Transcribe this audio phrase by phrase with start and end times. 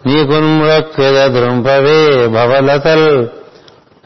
[0.06, 3.28] నీకున్మృత్యుదృంపవే భవలతల్.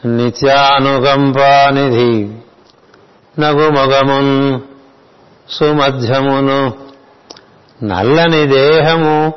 [0.05, 2.29] నిత్యానుకంపానిధి
[3.39, 4.59] నగుమగమున్
[5.49, 6.73] సుమధ్యమును
[7.83, 9.33] నల్లని దేహము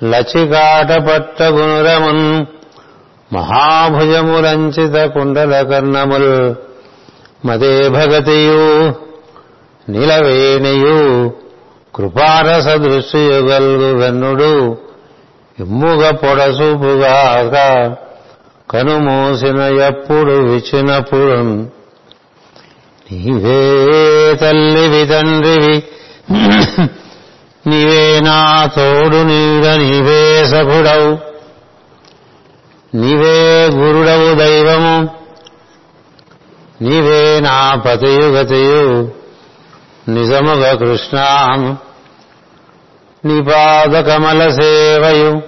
[0.00, 2.26] లచికాట పట్టగునురమున్
[3.30, 6.32] మహాభుజములంచిత కుండల కర్ణముల్
[7.46, 8.62] మదే భగతియు
[9.86, 10.98] నిలవేణియు
[11.94, 14.52] కృపారస దృష్టియుగల్గు గన్నుడు
[15.58, 17.54] ఇమ్ముగ పొడసూపుగాక
[18.68, 21.36] కనుమూసిన ఎప్పుడు విచినప్పుడు
[23.06, 23.60] నీవే
[24.36, 25.76] తల్లివి తండ్రివి
[27.66, 31.18] నీవే నా తోడు నీడ నీవే సఖుడవు.
[32.96, 35.08] నీవే గురుడవు దైవము.
[36.82, 39.12] నీవే నా పతియు గతియు
[40.08, 41.18] నిజముగ కృష్ణ
[43.24, 45.42] నీ పాదకమల సేవయు.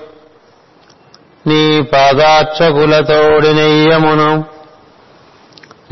[1.46, 4.44] నీ పాదార్చకులతోడినయ్యమును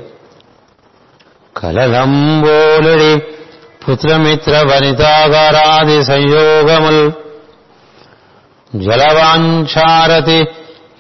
[1.57, 3.19] కలలంబోలుడి
[3.85, 7.12] పుత్రమిత్ర వనితాగారాది సంయోగముల్.
[8.80, 10.46] జలవాంఛారతి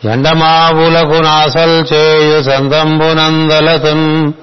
[0.07, 4.33] ఎండమావులకు నాసల్ చేయు సంతంబునందలతున్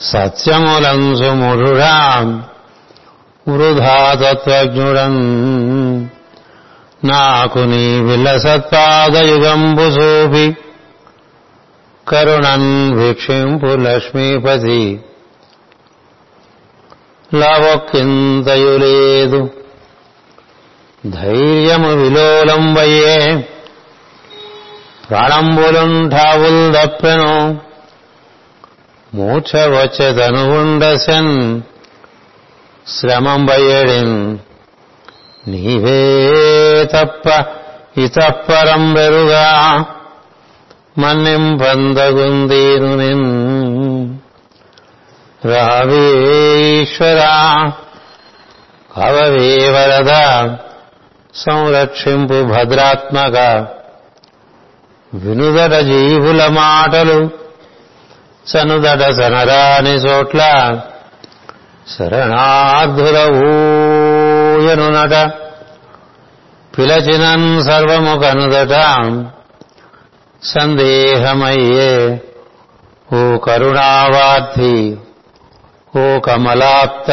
[0.00, 2.20] సత్యములంసు మురుడా
[3.48, 5.20] వృధాతత్వజ్ఞుడన్.
[7.04, 10.56] నాకు నీ విలసత్పాదయుగంబు చూపి
[12.08, 15.00] కరుణన్ వీక్షింపు లక్ష్మీపతి.
[17.34, 19.63] లవొక్కింతయు లేదు
[21.04, 23.18] ధైర్యము విలోలంబయ్యే
[25.10, 27.32] ప్రాణంబులుంఠావుల్ దప్పెను
[29.12, 31.34] మూర్ఛ వచ్చెదనువుండసెన్
[32.86, 34.16] శ్రమంబయ్యడిన్
[35.48, 36.00] నీవే
[36.94, 37.26] తప్ప
[37.98, 39.46] ఇతప్పరం వెరుగా
[40.98, 43.28] మన్నింపందగుందీను నిన్
[45.42, 47.32] రావేశ్వరా
[49.02, 50.12] అవవే వరద
[51.34, 53.36] సంరక్షింపు భద్రాత్మక
[55.14, 57.30] వినుదట జీవుల మాటలు
[58.46, 60.40] చనుదట సనరాని చోట్ల
[61.98, 65.14] శరణార్థుల ఊయనునట
[66.78, 68.74] పిలచినన్ సర్వము కనుదట
[70.44, 72.20] సందేహమయ్యే.
[73.14, 74.96] ఓ కరుణావార్థి
[75.98, 77.10] ఓ కమలాప్త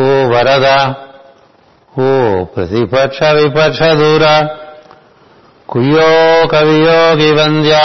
[0.00, 0.66] ఓ వరద
[2.06, 2.08] ो
[2.54, 4.24] प्रतिपक्षविपक्षदूर
[5.72, 7.78] कुयोकवियो विवन्द्य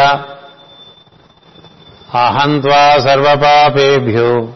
[2.17, 4.53] అహంత్వా సర్వపాపేభ్యో.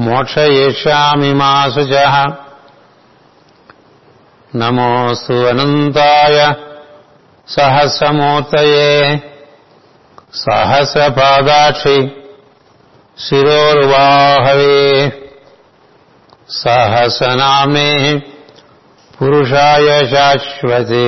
[0.00, 2.26] మోక్షయిష్యామి మా శుచ
[4.56, 6.54] నమోస్తు అనంతాయ
[7.48, 9.20] సహస్రమూర్తయే.
[10.34, 12.10] సహస్రపాదాక్షి.
[13.18, 15.12] శిరోర్వాహవే.
[16.50, 18.22] సహస్రనామే
[19.22, 21.06] పురుషాయ శాశ్వతే.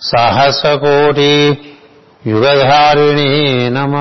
[0.00, 1.58] సహస్రకోటి
[2.26, 3.96] యుగధారిణీ నమ.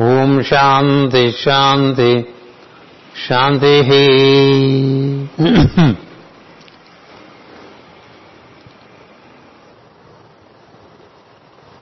[0.00, 2.26] ఓం శాంతి శాంతి
[3.28, 3.82] శాంతి.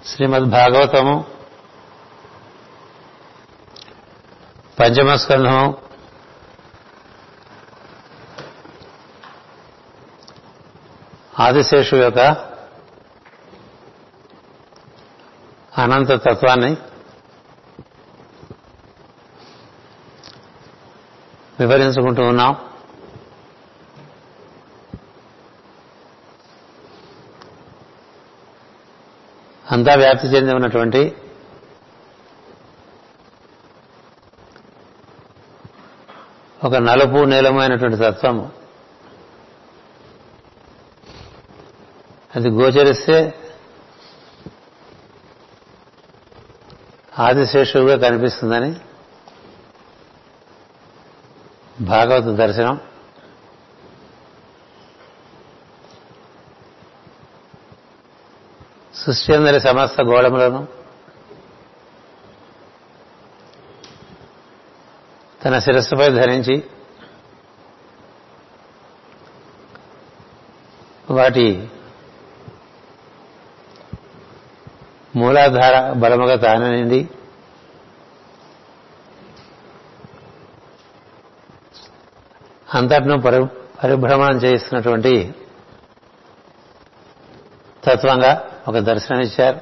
[0.06, 1.24] శ్రీమద్భాగవతము
[4.80, 5.78] పంచమస్కంధము
[11.40, 12.18] ఆదిశేషు యొక్క
[15.78, 16.76] అనంత తత్వాన్ని
[21.60, 22.56] వివరించుకుంటూ ఉన్నాం.
[29.72, 31.16] అంతా వ్యాప్తి చెంది ఉన్నటువంటి
[36.64, 38.50] ఒక నలుపు నీలమైనటువంటి తత్వము.
[42.36, 43.34] అది గోచరిస్తే
[47.18, 48.76] ఆదిశేషువుగా కనిపిస్తుందని
[51.80, 52.80] భాగవత దర్శనం.
[58.94, 60.81] సృష్టి అందరి సమస్త గోళములను
[65.44, 66.64] తన శిరస్సుపై ధరించి
[71.10, 71.68] వాటి
[75.16, 77.08] మూలాధార బలముగా తాననిండి
[82.74, 83.46] అంతటిను పరి
[83.82, 85.34] పరిభ్రమణం చేస్తున్నటువంటి
[87.84, 89.60] తత్వంగా ఒక దర్శనమిచ్చారు.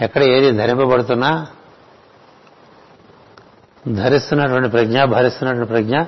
[0.00, 1.46] ఎక్కడ ఏది ధరింపబడుతున్నా
[3.96, 6.02] ధరిస్తున్నటువంటి ప్రజ్ఞ భరిస్తున్నటువంటి ప్రజ్ఞ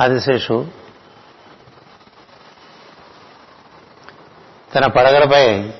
[0.00, 0.66] ఆదిశేషు
[4.74, 5.72] తన పడగలపై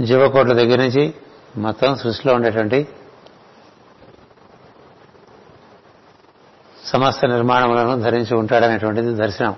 [0.00, 1.14] జీవకోట్ల దగ్గర నుంచి
[1.56, 2.88] మొత్తం సృష్టిలో ఉండేటువంటి
[6.84, 9.56] సమస్త నిర్మాణములను ధరించి ఉంటాడనేటువంటిది దర్శనం.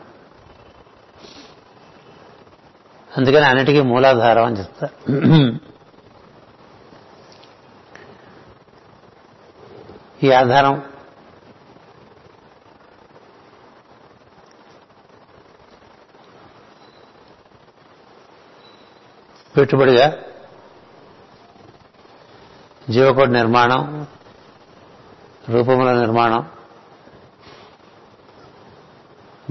[3.18, 4.94] అందుకని అన్నిటికీ మూలాధారం అని చెప్తారు.
[10.24, 10.90] ఈ ఆధారం.
[19.56, 20.18] పెట్టుబడిగా.
[22.90, 24.06] జీవకోటి నిర్మాణం.
[25.48, 26.50] రూపముల నిర్మాణం.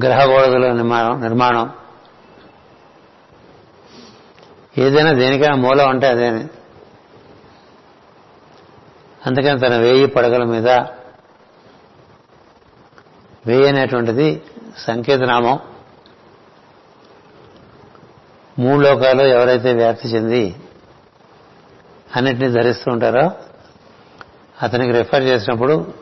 [0.03, 1.73] గ్రహగోడదుల నిర్మాణం నిర్మాణం.
[4.77, 6.47] ఏదైనా దేనికైనా మూలం అంటే అదేనే.
[9.27, 10.69] అందుకని తన వేయి పడగల మీద
[13.45, 14.43] వేయి అనేటువంటిది
[14.77, 15.59] సంకేతనామం.
[18.59, 20.55] మూడు లోకాలు ఎవరైతే వ్యాప్తి చెంది
[22.15, 23.31] అన్నిటినీ ధరిస్తూ ఉంటారో
[24.61, 25.93] అతనికి రిఫర్ చేసినప్పుడు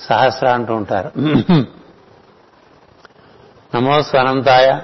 [0.00, 1.10] సహస్ర అంటూ ఉంటారు.
[3.76, 4.80] నమో స్వనంతాయ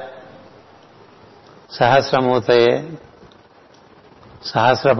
[1.72, 2.90] సహస్రమూతయే
[4.44, 4.92] సహస్ర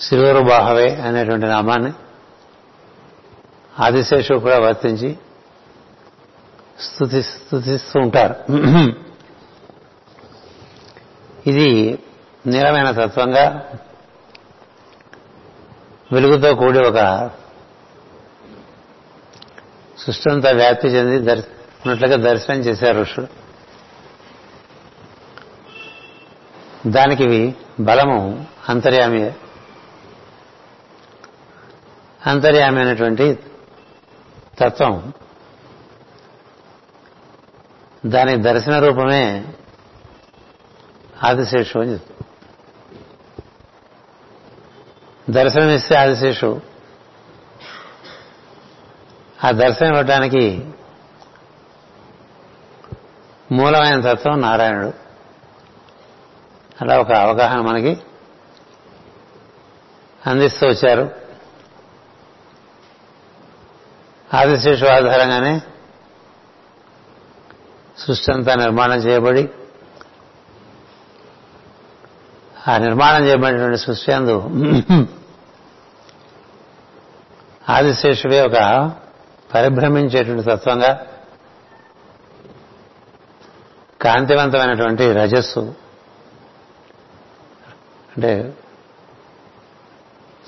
[0.00, 1.92] పాదాక్షి శిరూరు బాహవే అనేటువంటి నామాన్ని
[3.80, 5.18] ఆదిశేషు కూడా వర్తించి
[6.80, 8.34] స్థుతి స్థుతిస్తూ ఉంటారు.
[11.46, 11.98] ఇది
[12.46, 13.70] నీలమైన తత్వంగా
[16.12, 17.30] వెలుగుతో కూడి ఒక
[19.98, 21.32] సృష్టంతా వ్యాప్తి చెంది
[21.86, 23.26] ఉన్నట్లుగా దర్శనం చేశారు ఋషుడు
[26.86, 29.32] దానికి బలము అంతర్యామి
[32.26, 33.38] అంతర్యామైనటువంటి
[34.58, 35.12] తత్వం.
[38.06, 39.54] దాని దర్శన రూపమే
[41.24, 42.20] ఆదిశేషు అని చెప్తుంది.
[45.32, 46.60] దర్శనమిస్తే ఆదిశేషు.
[49.44, 50.70] ఆ దర్శనం ఇవ్వడానికి
[53.52, 54.92] మూలమైన తత్వం నారాయణుడు.
[56.80, 58.00] అలా ఒక అవగాహన మనకి
[60.26, 61.19] అందిస్తూ వచ్చారు.
[64.34, 65.60] ఆదిశేషు ఆధారంగానే
[67.98, 69.48] సృష్టి అంతా నిర్మాణం చేయబడి
[72.68, 74.36] ఆ నిర్మాణం చేయబడినటువంటి సృష్టి అందు
[77.68, 78.90] ఆదిశేషుడే ఒక
[79.54, 81.06] పరిభ్రమించేటువంటి తత్వంగా
[84.00, 85.60] కాంతివంతమైనటువంటి రజస్సు
[88.10, 88.54] అంటే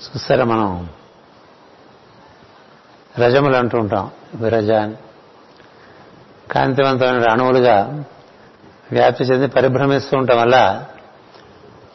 [0.03, 0.89] చూస్తారా మనం
[3.19, 4.95] రజములు అంటూ ఉంటాం విరజ అని
[6.51, 8.03] కాంతివంతమైన అణువులుగా
[8.91, 10.85] వ్యాప్తి చెంది పరిభ్రమిస్తూ ఉండటం వల్ల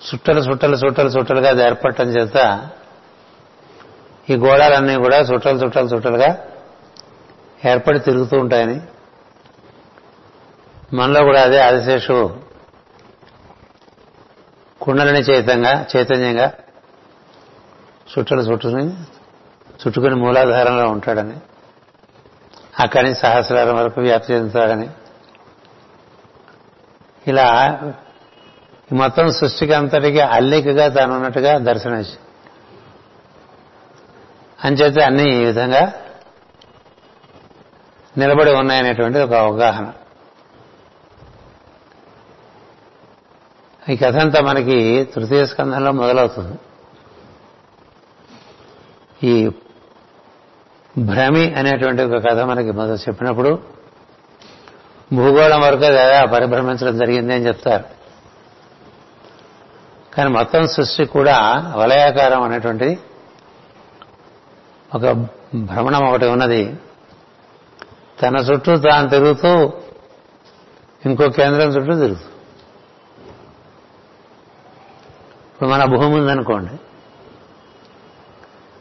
[0.09, 2.69] చుట్టలు చుట్టలు చుట్టలు చుట్టలుగా అది ఏర్పడటం చేత
[4.31, 6.39] ఈ గోళాలన్నీ కూడా చుట్టలు చుట్టలు చుట్టలుగా
[7.65, 8.81] ఏర్పడి తిరుగుతూ ఉంటాయని.
[10.93, 12.37] మనలో కూడా అదే ఆదిశేషు
[14.81, 16.53] కుండలని చైతంగా చైతన్యంగా
[18.19, 18.93] చుట్టలు చుట్టుకుని
[19.87, 21.37] చుట్టుకుని మూలాధారంలో ఉంటాడని.
[22.81, 24.91] అక్కడి నుంచి సహస్రారం వరకు వ్యాప్తి చెందుతాడని.
[27.27, 27.81] ఇలా
[28.93, 32.19] మొత్తం సృష్టికి అంతటికి అల్లికగా తానున్నట్టుగా దర్శనం ఇచ్చి.
[34.65, 35.93] అంచేతే అన్ని ఈ విధంగా
[38.19, 39.93] నిలబడి ఉన్నాయనేటువంటి ఒక అవగాహన.
[43.89, 46.59] ఈ కథ అంతా మనకి తృతీయ స్కంధంలో మొదలవుతుంది.
[49.23, 49.51] ఈ
[50.99, 53.59] భ్రమి అనేటువంటి ఒక కథ మనకి మొదలు చెప్పినప్పుడు
[55.13, 57.85] భూగోళం వరకు అది పరిభ్రమించడం జరిగింది అని చెప్తారు.
[60.15, 62.99] కానీ మొత్తం సృష్టి కూడా వలయాకారం అనేటువంటి
[64.95, 65.07] ఒక
[65.55, 66.77] భ్రమణం ఒకటి ఉన్నది.
[68.23, 69.73] తన చుట్టూ తాను తిరుగుతూ
[71.07, 72.25] ఇంకో కేంద్రం చుట్టూ తిరుగుతూ.
[75.53, 76.81] ఇప్పుడు మన భూమి ఉందనుకోండి.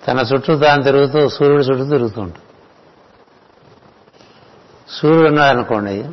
[0.07, 2.45] తన చుట్టూ తాను తిరుగుతూ సూర్యుడి చుట్టూ తిరుగుతూ ఉంటుంది.
[4.89, 6.05] సూర్యుడు ఉన్నాడనుకోండి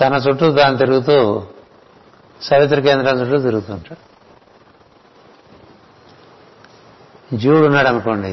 [0.00, 1.46] తన చుట్టూ తాను తిరుగుతూ
[2.42, 4.14] సవిత్ర కేంద్రం చుట్టూ తిరుగుతుంటాడు
[7.36, 8.32] జీవుడు ఉన్నాడు అనుకోండి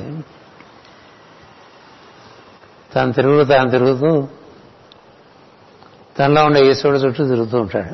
[2.96, 4.27] తను తిరుగుతూ తాను తిరుగుతూ
[6.20, 7.91] తనలో ఉండే ఈశ్వరుడు చుట్టూ తిరుగుతూ ఉంటాడు.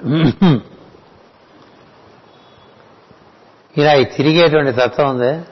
[3.78, 5.46] ఇలా తిరిగేటువంటి తత్వం ఉంది.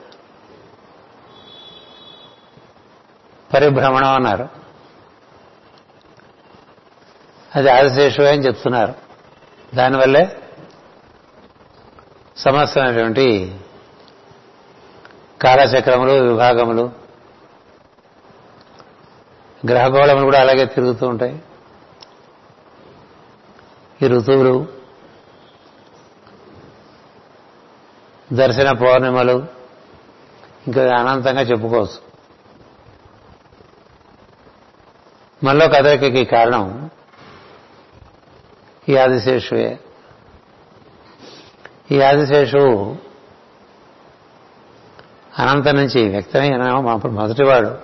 [3.53, 4.49] పరిభ్రమణం అన్నారు.
[7.55, 8.93] అది ఆదిశేషువే అని చెప్తున్నారు.
[9.75, 10.41] దానివల్లే
[12.37, 13.59] సమస్తమైనటువంటి
[15.41, 16.91] కాలచక్రములు విభాగములు
[19.67, 21.41] గ్రహగోళములు కూడా అలాగే తిరుగుతూ ఉంటాయి.
[24.01, 24.74] ఈ ఋతువులు
[28.33, 29.45] దర్శన పౌర్ణిమలు
[30.67, 32.05] ఇంకా అనంతంగా చెప్పుకోవచ్చు.
[35.43, 36.89] మనలో కదలికకి కారణం
[38.89, 39.79] ఈ ఆదిశేషువే.
[41.91, 42.97] ఈ ఆదిశేషువు
[45.39, 46.73] అనంతం నుంచి వ్యక్తమైన
[47.07, 47.77] మొదటివాడు.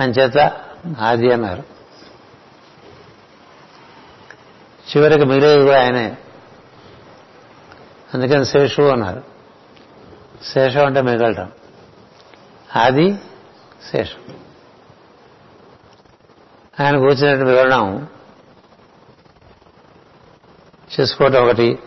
[0.00, 0.60] అంచేత
[1.00, 1.62] ఆది అన్నారు.
[4.86, 6.16] చివరికి మిగిలేదు కూడా ఆయనే
[8.16, 9.22] అందుకని శేషు అన్నారు.
[10.44, 11.52] శేషం అంటే మిగలటం.
[12.76, 13.18] ఆది
[13.92, 14.36] శేషం.
[16.80, 18.08] ఆయన కూర్చున్నట్టు వివరణం
[21.00, 21.78] చేసుకోవటం ఒకటి.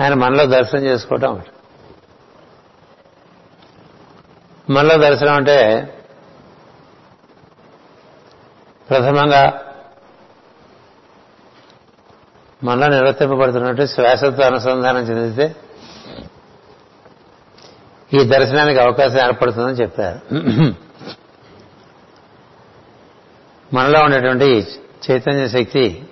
[0.00, 1.50] ఆయన మనలో దర్శనం చేసుకోవటం ఒకటి.
[4.72, 5.82] మనలో దర్శనం అంటే
[8.90, 9.66] ప్రథమంగా
[12.64, 15.56] మనలో నిర్వర్తింపబడుతున్నట్టు శ్వాసతో అనుసంధానం చెందితే
[18.14, 20.34] ఈ దర్శనానికి అవకాశం ఏర్పడుతుందని చెప్పారు.
[23.74, 24.66] మనలో ఉండేటువంటి
[25.10, 26.08] చైతన్య శక్తి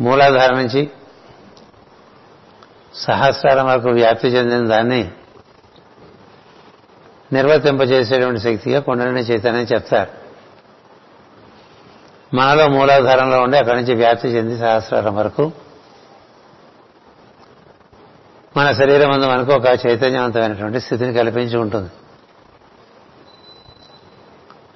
[0.00, 0.90] మూలాధారం నుంచి
[2.94, 5.10] సహస్రాల వరకు వ్యాప్తి చెందిన దాన్ని
[7.32, 10.25] నిర్వర్తింపజేసేటువంటి శక్తిగా కొండలని చైతన్యం చెప్తారు.
[12.34, 15.52] మనలో మూలాధారంలో ఉండి అక్కడి నుంచి వ్యాప్తి చెంది సహస్రారం వరకు.
[18.56, 21.90] మన శరీరం అందు మనకు ఒక చైతన్యవంతమైనటువంటి స్థితిని కల్పించి ఉంటుంది.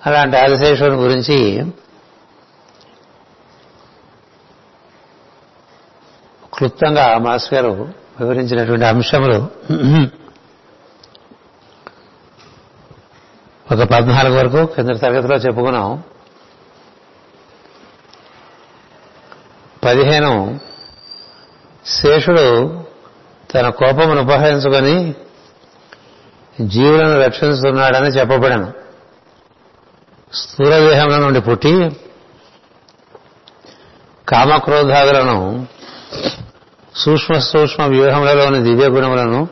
[0.06, 1.64] అలాంటి ఆదిశేషుని గురించి
[6.54, 7.88] క్లుప్తంగా మాస్ గారు
[8.20, 9.46] వివరించినటువంటి అంశములు
[13.74, 16.02] ఒక పద్నాలుగు వరకు కింద తరగతిలో చెప్పుకున్నాం.
[19.84, 20.60] పదిహేను.
[21.86, 22.84] శేషుడు
[23.54, 25.14] తన కోపమును ఉపహరించుకొని
[26.60, 28.72] జీవులను రక్షిస్తున్నాడని చెప్పబడను.
[30.32, 31.96] స్థూల నుండి పుట్టి
[34.28, 35.66] కామక్రోధాదులను
[36.94, 39.48] సూక్ష్మ సూక్ష్మ వ్యూహములలోని దివ్య గుణములను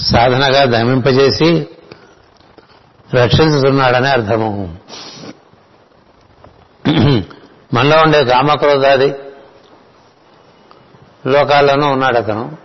[0.00, 1.68] సాధనగా దమింపజేసి
[3.14, 4.76] రక్షించుతున్నాడని అర్థము.
[7.74, 9.14] మనలో ఉండే కామక్రోధాది
[11.26, 12.56] లోకాల్లోనూ ఉన్నాడు అతను.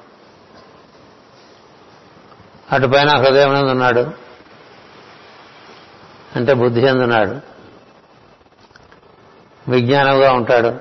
[2.72, 4.12] అటుపైన హృదయం ఉన్నాడు.
[6.36, 7.42] అంటే బుద్ధి అందున్నాడు
[9.72, 10.80] విజ్ఞానంగా ఉంటాడు.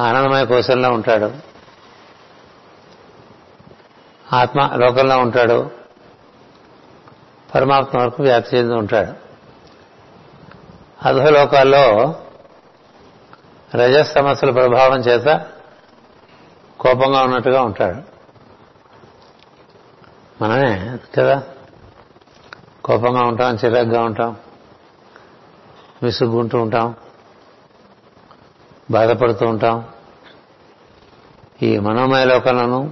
[0.00, 1.34] ఆనందమయ కోశంలో ఉంటాడు.
[4.32, 5.70] ఆత్మ లోకంలో ఉంటాడు.
[7.54, 9.25] పరమాత్మ వరకు వ్యాప్తి చెంది ఉంటాడు.
[11.06, 12.14] అధోలోకాల్లో
[14.02, 15.46] సమస్యల ప్రభావం చేత
[16.80, 18.16] కోపంగా ఉన్నట్టుగా ఉంటాడు.
[20.44, 21.42] మనమే కదా?
[22.84, 24.36] కోపంగా ఉంటాం చిరాగ్గా ఉంటాం
[26.02, 26.94] విసుగ్గుంటూ ఉంటాం
[28.90, 29.84] బాధపడుతూ ఉంటాం.
[31.62, 32.90] ఈ మనోమయ లోకంలోనూ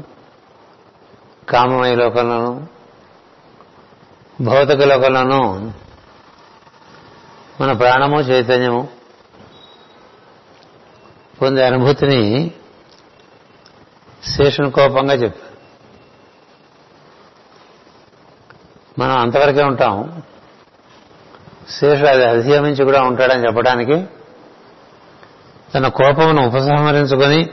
[1.49, 2.61] కామమయ లోకంలోనూ
[4.40, 5.71] భౌతిక లోకంలోనూ
[7.61, 8.88] మన ప్రాణము చైతన్యము
[11.42, 12.50] పొందే అనుభూతిని
[14.25, 15.54] శేషుని కోపంగా చెప్పారు.
[18.99, 20.23] మనం అంతవరకే ఉంటాం.
[21.68, 24.05] శేషుడు అది అధిగమించి కూడా ఉంటాడని చెప్పడానికి
[25.74, 27.50] తన కోపమును ఉపసంహరించుకొని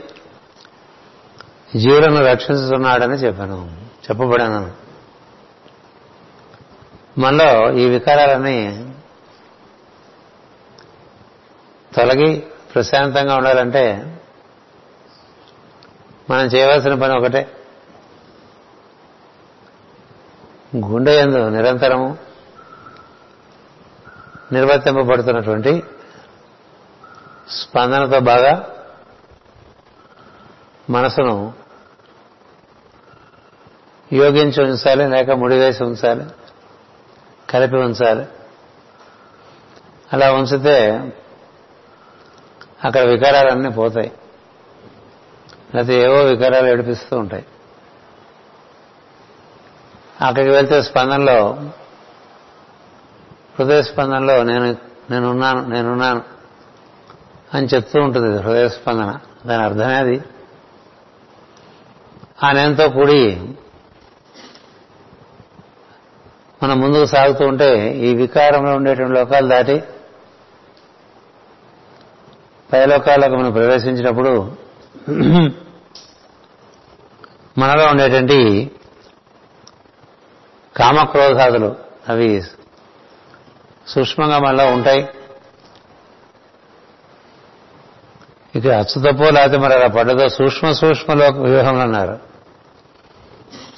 [1.76, 3.80] జీవులను రక్షిస్తున్నాడని చెప్పాను.
[3.86, 4.72] చెప్పబడాను
[7.18, 8.91] మనలో ఈ వికారాలన్నీ
[11.96, 14.16] తొలగి ప్రశాంతంగా ఉండాలంటే
[16.30, 17.56] మనం చేయవలసిన పని ఒకటే.
[20.76, 22.18] గుండె ఎందు నిరంతరము
[24.52, 25.82] నిర్వర్తింపబడుతున్నటువంటి
[27.50, 28.68] స్పందనతో బాగా
[30.90, 31.52] మనసును
[34.12, 36.24] యోగించి ఉంచాలి లేక ముడివేసి ఉంచాలి
[37.50, 38.26] కలిపి ఉంచాలి.
[40.12, 40.76] అలా ఉంచితే
[42.84, 44.12] అక్కడ వికారాలన్నీ పోతాయి.
[45.74, 47.46] లేకపోతే ఏవో వికారాలు ఏడిపిస్తూ ఉంటాయి.
[50.20, 51.52] అక్కడికి వెళ్తే స్పందనలో
[53.58, 54.76] హృదయ స్పందనలో నేను
[55.10, 56.22] నేనున్నాను నేనున్నాను
[57.54, 59.18] అని చెప్తూ ఉంటుంది హృదయ స్పందన.
[59.46, 60.22] దాని అర్థమే అది
[62.44, 63.48] ఆ నేనుతో కూడి
[66.62, 69.82] మనం ముందుకు సాగుతూ ఉంటే ఈ వికారంలో ఉండేటువంటి లోకాలు దాటి
[72.72, 74.56] పైలోకాలకు మనం ప్రవేశించినప్పుడు
[77.58, 78.70] మనలో ఉండేటువంటి
[80.76, 81.76] కామక్రోధాదులు
[82.08, 82.42] అవి
[83.88, 85.08] సూక్ష్మంగా మనలో ఉంటాయి.
[88.56, 92.18] ఇక అచ్చుతప్పో లేకపోతే మరి అలా పడ్డదో సూక్ష్మ సూక్ష్మలో వ్యూహం అన్నారు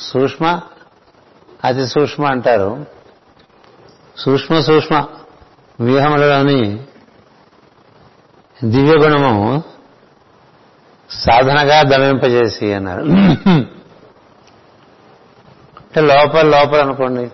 [0.01, 0.61] సూక్ష్మ
[1.65, 2.87] అతి సూక్ష్మ అంటారు.
[4.19, 5.07] సూక్ష్మ సూక్ష్మ
[5.81, 6.85] వ్యూహములలోని
[8.65, 9.63] దివ్య గుణము
[11.11, 13.03] సాధనగా దమింపజేసి అన్నారు.
[15.81, 17.31] అంటే లోపల లోపల అనుకోండి.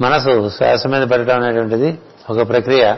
[0.00, 1.98] మనసు శ్వాస మీద పెట్టడం అనేటువంటిది
[2.30, 2.96] ఒక ప్రక్రియ.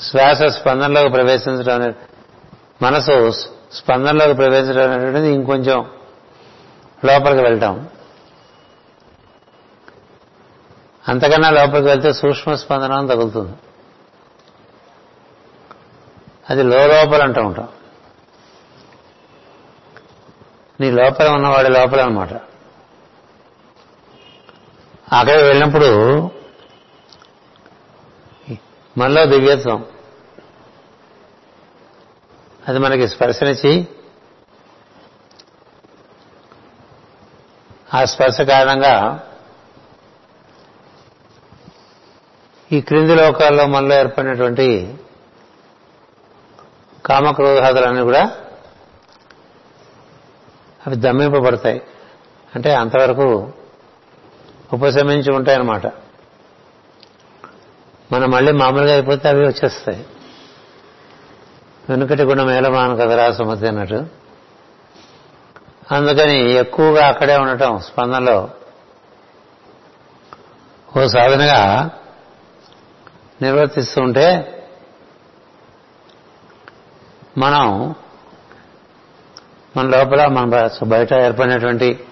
[0.00, 1.92] శ్వాస స్పందనలోకి ప్రవేశించడం అనే
[2.82, 3.30] మనసు
[3.72, 5.78] స్పందనలోకి ప్రవేశించడం అనేటువంటిది ఇంకొంచెం
[7.04, 7.88] లోపలికి వెళ్తాం.
[11.08, 13.56] అంతకన్నా లోపలికి వెళ్తే సూక్ష్మ స్పందన తగులుతుంది.
[16.50, 17.68] అది లోపల అంటూ ఉంటాం.
[20.80, 22.32] నీ లోపల ఉన్నవాడి లోపల అనమాట
[25.12, 25.90] అక్కడికి వెళ్ళినప్పుడు
[28.98, 29.84] మనలో దివ్యత్వం.
[32.68, 33.88] అది మనకి స్పర్శనిచ్చి
[37.94, 39.22] ఆ స్పర్శ కారణంగా
[42.72, 44.94] ఈ క్రింది లోకాల్లో మనలో ఏర్పడినటువంటి
[47.06, 48.22] కామక్రోధాదులన్నీ కూడా
[50.86, 51.82] అవి దమ్మింపబడతాయి
[52.54, 53.52] అంటే అంతవరకు
[54.72, 55.86] ఉపశమించి ఉంటాయన్నమాట.
[58.12, 60.06] మనం మళ్ళీ మామూలుగా అయిపోతే అవి వచ్చేస్తాయి.
[61.88, 64.06] వెనుకటి గుణం మేలమాన కదరా సుమతి అన్నట్టు.
[65.92, 68.50] అందుకని ఎక్కువగా అక్కడే ఉండటం స్పందనలో
[70.98, 71.90] ఓ సాధనగా
[73.42, 74.52] నిర్వర్తిస్తూ ఉంటే
[77.38, 77.94] మనం
[79.76, 82.04] మన లోపల మన బయట ఏర్పడినటువంటి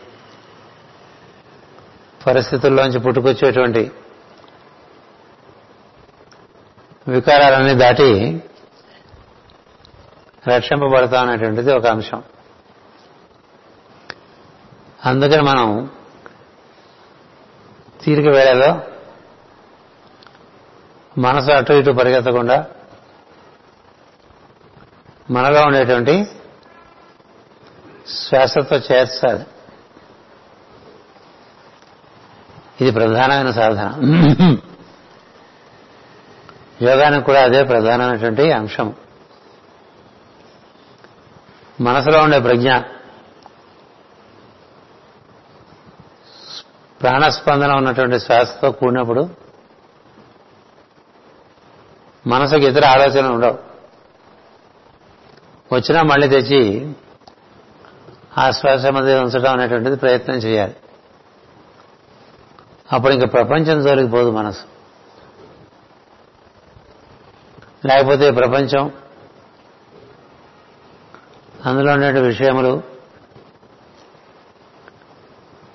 [2.26, 3.90] పరిస్థితుల్లోంచి పుట్టుకొచ్చేటువంటి
[7.08, 8.42] వికారాలన్నీ దాటి
[10.48, 12.22] రక్షింపబడతా అనేటువంటిది ఒక అంశం.
[15.04, 15.90] అందుకని మనం
[18.02, 18.93] తీరిక వేళలో
[21.18, 22.66] మనసు అటు ఇటు పరిగెత్తకుండా
[25.30, 26.26] మనలో ఉండేటువంటి
[28.08, 29.46] శ్వాసతో చేర్చాలి.
[32.80, 33.94] ఇది ప్రధానమైన సాధన.
[36.82, 38.94] యోగానికి కూడా అదే ప్రధానమైనటువంటి అంశం.
[41.80, 42.78] మనసులో ఉండే ప్రజ్ఞ
[47.02, 49.43] ప్రాణస్పందన ఉన్నటువంటి శ్వాసతో కూడినప్పుడు
[52.26, 53.58] మనసుకి ఇతర ఆలోచనలు ఉండవు.
[55.74, 56.92] వచ్చినా మళ్ళీ తెచ్చి
[58.38, 60.76] ఆ శ్వాస మధ్య ఉంచడం అనేటువంటిది ప్రయత్నం చేయాలి.
[62.92, 64.64] అప్పుడు ఇంకా ప్రపంచం జోలికి పోదు మనసు.
[67.86, 68.92] లేకపోతే ప్రపంచం
[71.66, 72.82] అందులో ఉండే విషయములు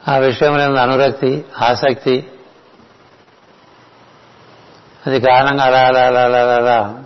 [0.08, 2.32] ఆ విషయంలో అనురక్తి ఆసక్తి
[5.10, 7.04] అది కారణంగా అలా అలా అలా అలా అలా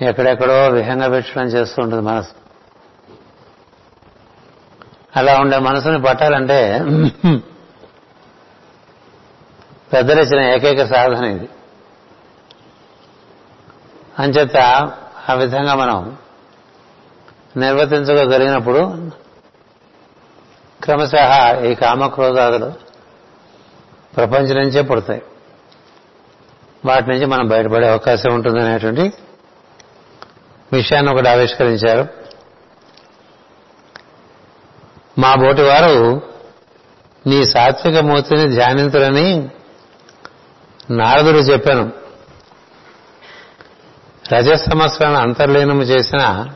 [0.00, 2.44] ఎక్కడెక్కడో విహంగ పెట్టడం చేస్తూ ఉంటుంది మనసు.
[5.16, 6.80] అలా ఉండే మనసుని పట్టాలంటే
[9.92, 11.48] పెద్దలు ఇచ్చిన ఏకైక సాధన ఇది.
[14.18, 14.56] అంచేత
[15.30, 16.16] ఆ విధంగా మనం
[17.56, 19.10] నిర్వర్తించగలిగినప్పుడు
[20.82, 21.14] క్రమశ
[21.64, 22.72] ఈ కామక్రోధాదులు
[24.16, 25.22] ప్రపంచం నుంచే పుడతాయి.
[26.84, 29.12] వాటి నుంచి మనం బయటపడే అవకాశం ఉంటుందనేటువంటి
[30.72, 32.08] విషయాన్ని ఒకటి ఆవిష్కరించారు.
[35.20, 36.22] మా బోటి వారు
[37.26, 39.48] నీ సాత్విక మూర్తిని ధ్యానింతులని
[40.90, 41.92] నారదుడు చెప్పాను.
[44.32, 46.46] రజస్సమస్యలను అంతర్లీనము చేసిన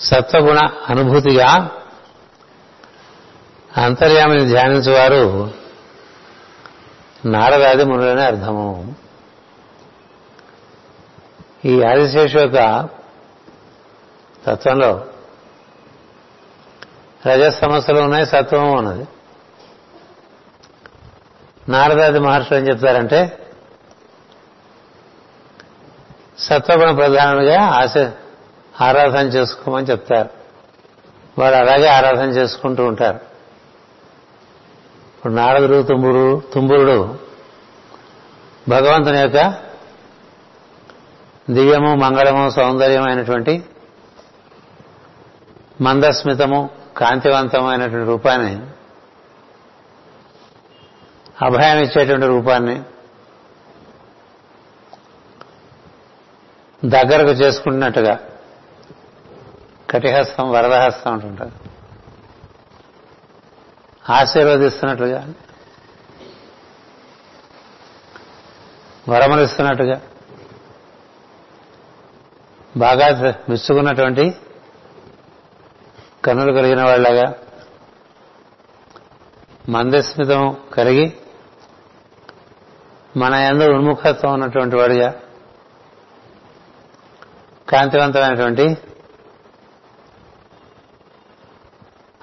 [0.00, 1.70] సత్వగుణ అనుభూతిగా
[3.76, 5.59] అంతర్యామిని ధ్యానించేవారు
[7.24, 8.94] నారదాది మునులనే అర్థము.
[11.64, 12.88] ఈ ఆదిశేషు యొక్క
[14.46, 15.06] తత్వంలో
[17.26, 19.08] రజ సమస్యలు ఉన్నాయి సత్వము ఉన్నది.
[21.68, 23.46] నారదాది మహర్షులు ఏం చెప్తారంటే
[26.38, 27.96] సత్వగుణ ప్రధానంగా ఆశ
[28.80, 30.28] ఆరాధన చేసుకోమని చెప్తారు.
[31.38, 33.29] వారు అలాగే ఆరాధన చేసుకుంటూ ఉంటారు.
[35.20, 37.18] ఇప్పుడు నారదుడు తుంబురు తుంబురుడు
[38.68, 39.54] భగవంతుని యొక్క
[41.50, 43.64] దివ్యము మంగళము సౌందర్యమైనటువంటి
[45.80, 48.66] మందస్మితము కాంతివంతమైనటువంటి రూపాన్ని
[51.44, 52.82] అభయం ఇచ్చేటువంటి రూపాన్ని
[56.84, 58.18] దగ్గరకు చేసుకుంటున్నట్టుగా
[59.90, 61.79] కటిహస్తం వరదహస్తం అంటుంటారు.
[64.08, 65.32] ఆశీర్వదిస్తున్నట్లుగా.
[69.08, 70.00] వరమలిస్తున్నట్టుగా
[72.76, 73.06] బాగా
[73.48, 74.34] విచ్చుకున్నటువంటి
[76.24, 77.34] కన్నులు కలిగిన వాళ్ళగా
[79.68, 81.12] మందస్మితం కలిగి
[83.16, 85.20] మన ఎందు ఉన్ముఖత్వం ఉన్నటువంటి వాడిగా
[87.68, 88.76] కాంతివంతమైనటువంటి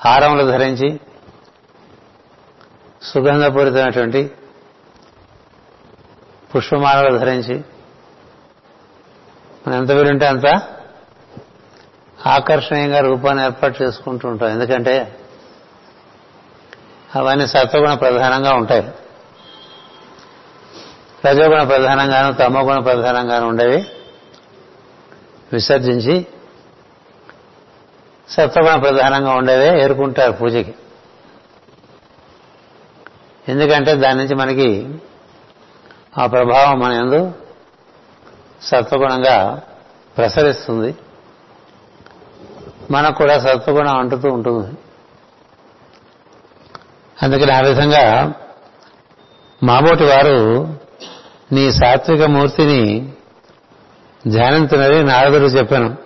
[0.05, 0.99] హారములు ధరించి
[3.01, 4.31] సుగంధపూరితమైనటువంటి
[6.55, 7.55] పుష్పమాలలు ధరించి
[9.67, 10.61] మనం ఎంత వీలుంటే అంత
[12.27, 14.49] ఆకర్షణీయంగా రూపాన్ని ఏర్పాటు చేసుకుంటూ ఉంటాం.
[14.49, 15.19] ఎందుకంటే
[17.15, 18.91] అవన్నీ సత్వగుణ ప్రధానంగా ఉంటాయి.
[21.27, 23.85] రజోగుణ ప్రధానంగాను తమోగుణ ప్రధానంగాను ఉండేవి
[25.53, 26.27] విసర్జించి
[28.29, 30.75] సత్వగుణ ప్రధానంగా ఉండేవే ఏరుకుంటారు పూజకి.
[33.47, 34.95] ఎందుకంటే దాని నుంచి మనకి
[36.17, 37.33] ఆ ప్రభావం మన ఎందు
[38.61, 39.61] సత్వగుణంగా
[40.17, 40.95] ప్రసరిస్తుంది.
[42.91, 44.77] మనకు కూడా సత్వగుణం అంటుతూ ఉంటుంది.
[47.23, 48.33] అందుకని ఆ విధంగా
[49.63, 50.67] మాబోటి వారు
[51.51, 53.11] నీ సాత్విక మూర్తిని
[54.27, 55.97] ధ్యానించినది నారదుడు చెప్పాను.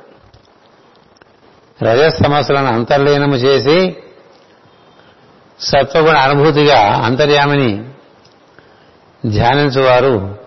[1.84, 4.04] రజస్సమస్యలను అంతర్లీనము చేసి
[5.62, 7.90] సత్వగుణ అనుభూతిగా అంతర్యామిని
[9.30, 10.38] ధ్యానించేవారు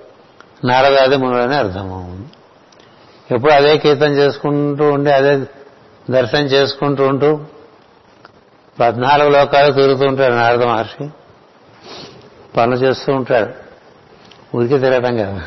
[0.64, 2.28] నారదాది మునులని అర్థము.
[3.30, 5.44] ఎప్పుడు అదే కీర్తన చేసుకుంటూ ఉండి అదే
[6.10, 7.40] దర్శనం చేసుకుంటూ ఉంటూ
[8.80, 11.08] పద్నాలుగు లోకాలు తిరుగుతూ ఉంటాడు నారద మహర్షి.
[12.56, 13.52] పనులు చేస్తూ ఉంటాడు.
[14.56, 15.42] ఊరికే తిరగటం కదా.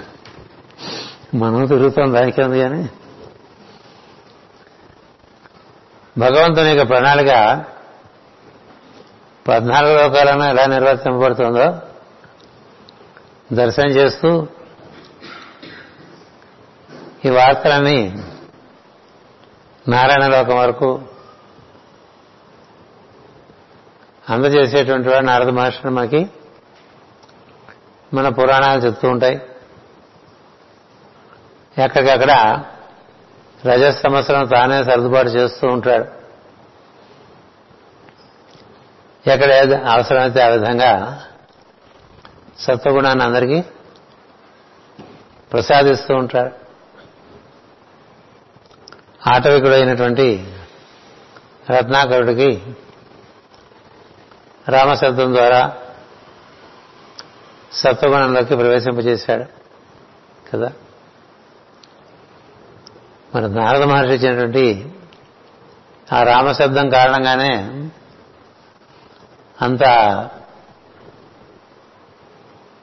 [1.36, 2.90] మనం తిరుగుతాం దానికి ఉంది కానీ
[6.18, 7.64] భగవంతుని యొక్క ప్రణాళిక
[9.48, 11.80] పద్నాలుగు లోకాలను ఎలా నిర్వర్తింపబడుతుందో
[13.54, 14.48] దర్శనం చేస్తూ
[17.26, 18.24] ఈ వార్తలన్నీ
[19.90, 21.02] నారాయణ లోకం వరకు
[24.30, 26.30] అందజేసేటువంటి వాడు నారద మహర్షులు మనకి
[28.14, 29.42] మన పురాణాలు చెప్తూ ఉంటాయి.
[31.78, 32.64] ఎక్కడికక్కడ
[33.66, 36.17] రజ సంవత్సరం తానే సర్దుబాటు చేస్తూ ఉంటాడు.
[39.28, 39.52] ఎక్కడ
[39.88, 41.22] అవసరమైతే ఆ విధంగా
[42.60, 43.62] సత్వగుణాన్ని అందరికీ
[45.54, 46.68] ప్రసాదిస్తూ ఉంటాడు
[49.30, 50.54] ఆటవికుడైనటువంటి
[51.70, 52.62] రత్నాకరుడికి
[54.70, 55.74] రామశబ్దం ద్వారా
[57.72, 59.46] సత్వగుణంలోకి ప్రవేశింపజేశాడు.
[60.52, 60.72] కదా?
[63.36, 64.92] మరి నారద మహర్షి ఇచ్చినటువంటి
[66.14, 67.74] ఆ రామశబ్దం కారణంగానే
[69.62, 69.84] అంత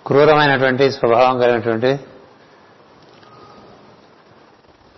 [0.07, 2.01] క్రూరమైనటువంటి స్వభావం కలిగినటువంటి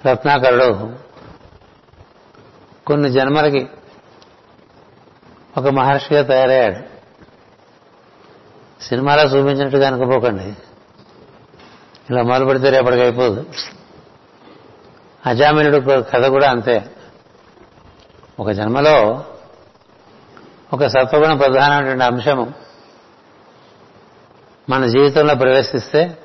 [0.07, 0.97] రత్నాకరుడు
[2.87, 3.69] కొన్ని జన్మలకి
[5.57, 6.97] ఒక మహర్షిగా తయారయ్యాడు.
[8.83, 10.55] సినిమాలో చూపించినట్టుగా అనుకోపోకండి
[12.11, 13.45] ఇలా మొదలు పెడితే రేపటికి అయిపోదు.
[15.27, 16.91] అజామినుడు కథ కూడా అంతే.
[18.41, 19.25] ఒక జన్మలో
[20.73, 22.53] ఒక సత్వగుణ ప్రధానమైనటువంటి అంశము
[24.71, 26.19] మన జీవితంలో ప్రవేశిస్తే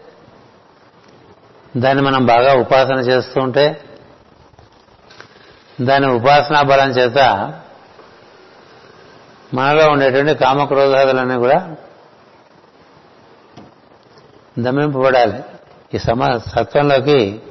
[1.77, 3.83] దాన్ని మనం బాగా ఉపాసన చేస్తూ ఉంటే
[5.81, 7.17] దాని ఉపాసనా బలం చేత
[9.53, 11.75] మనలో ఉండేటువంటి కామక్రోధాదులన్నీ కూడా
[14.59, 15.39] దమింపబడాలి.
[15.93, 17.41] ఈ సమ సత్వంలోకి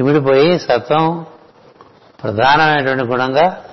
[0.00, 1.26] ఇమిడిపోయి సత్వం
[2.22, 3.64] ప్రధానమైనటువంటి గుణంగా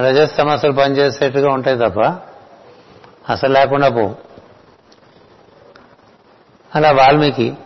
[0.00, 2.00] రజస్ సమస్యలు పనిచేసేట్టుగా ఉంటాయి తప్ప
[3.32, 4.16] అసలు లేకుండా పోవు.
[6.74, 7.56] అలా వాల్మీకి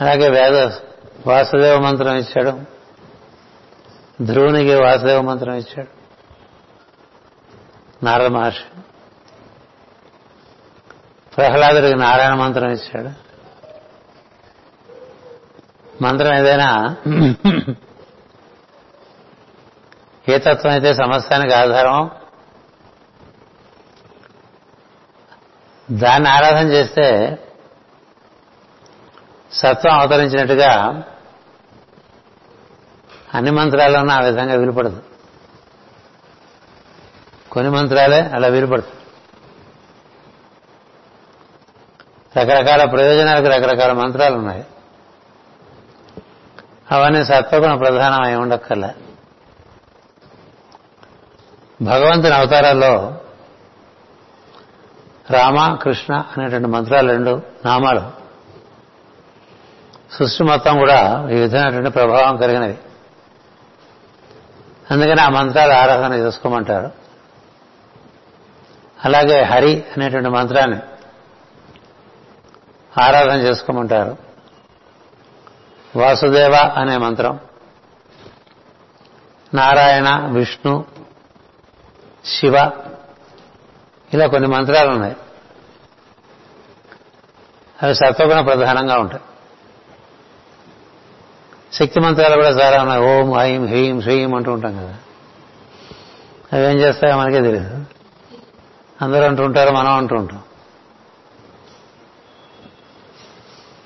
[0.00, 0.70] అలాగే వేద
[1.26, 2.60] వాసుదేవ మంత్రం ఇచ్చాడు.
[4.24, 5.98] ధ్రువునికి వాసుదేవ మంత్రం ఇచ్చాడు.
[8.04, 8.80] నారద మహర్షి.
[11.36, 13.28] ప్రహ్లాదుడికి నారాయణ మంత్రం ఇచ్చాడు.
[16.02, 16.96] మంత్రం ఏదైనా
[20.28, 22.10] ఏ తత్వం అయితే సమస్తానికి ఆధారం
[25.90, 27.38] దాన్ని ఆరాధన చేస్తే
[29.52, 31.02] సత్వం అవతరించినట్టుగా
[33.34, 35.02] అన్ని మంత్రాల్లోనూ ఆ విధంగా విలుపడదు.
[37.50, 38.92] కొన్ని మంత్రాలే అలా విలుపడదు.
[42.38, 44.66] రకరకాల ప్రయోజనాలకు రకరకాల మంత్రాలు ఉన్నాయి.
[46.92, 49.07] అవన్నీ సత్వగుణ ప్రధానమై ఉండక్కర్లే.
[51.82, 53.20] భగవంతుని అవతారాల్లో
[55.30, 58.02] రామ కృష్ణ అనేటువంటి మంత్రాలు రెండు నామాలు.
[60.12, 62.78] సృష్టి మొత్తం కూడా ఈ విధమైనటువంటి ప్రభావం కలిగినవి.
[64.90, 66.90] అందుకని ఆ మంత్రాలు ఆరాధన చేసుకోమంటారు.
[69.04, 70.78] అలాగే హరి అనేటువంటి మంత్రాన్ని
[73.00, 74.16] ఆరాధన చేసుకోమంటారు.
[75.96, 77.40] వాసుదేవ అనే మంత్రం.
[79.54, 80.97] నారాయణ విష్ణు
[82.24, 82.70] శివ.
[84.14, 85.16] ఇలా కొన్ని మంత్రాలు ఉన్నాయి.
[87.82, 89.22] అవి సత్వగుణ ప్రధానంగా ఉంటాయి.
[91.72, 93.02] శక్తి మంత్రాలు కూడా చాలా ఉన్నాయి.
[93.02, 94.96] ఓం ఐం హ్రీం శ్రీం అంటూ ఉంటాం కదా.
[96.52, 97.84] అవి ఏం చేస్తాయో మనకే తెలియదు
[99.02, 100.42] అందరూ అంటూ ఉంటారు మనం అంటూ ఉంటాం.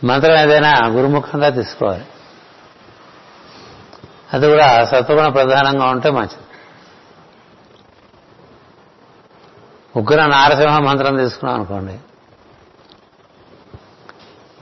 [0.04, 2.04] మంత్రం ఏదైనా గురుముఖంగా తీసుకోవాలి.
[4.32, 6.42] అది కూడా సత్వగుణ ప్రధానంగా ఉంటే మంచిది.
[9.96, 11.98] ఉగ్ర నారసింహ మంత్రం తీసుకున్నాం అనుకోండి.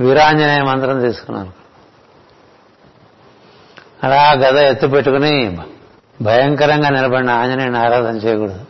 [0.00, 1.60] వీరాంజనేయ మంత్రం తీసుకున్నాం అనుకోండి.
[4.06, 5.58] అలా గద ఎత్తు పెట్టుకుని
[6.22, 8.64] భయంకరంగా నిలబడిన ఆంజనేయుని ఆరాధన చేయకూడదు.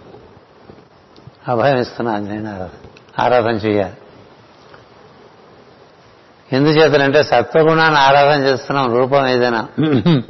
[1.48, 3.22] అభయం ఇస్తున్న ఆంజనేయుని ఆరాధన.
[3.22, 3.94] ఆరాధన చేయాలి.
[6.52, 8.96] ఎందుచేతనంటే సత్వగుణాన్ని ఆరాధన చేస్తున్నాం.
[8.96, 9.68] రూపం ఏదైనా.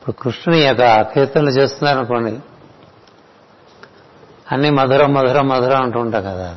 [0.00, 2.40] ఇప్పుడు కృష్ణుని యొక్క కీర్తనలు చేస్తున్నారనుకోండి
[4.52, 6.56] అన్ని మధురం మధురం మధురం అంటూ కదా.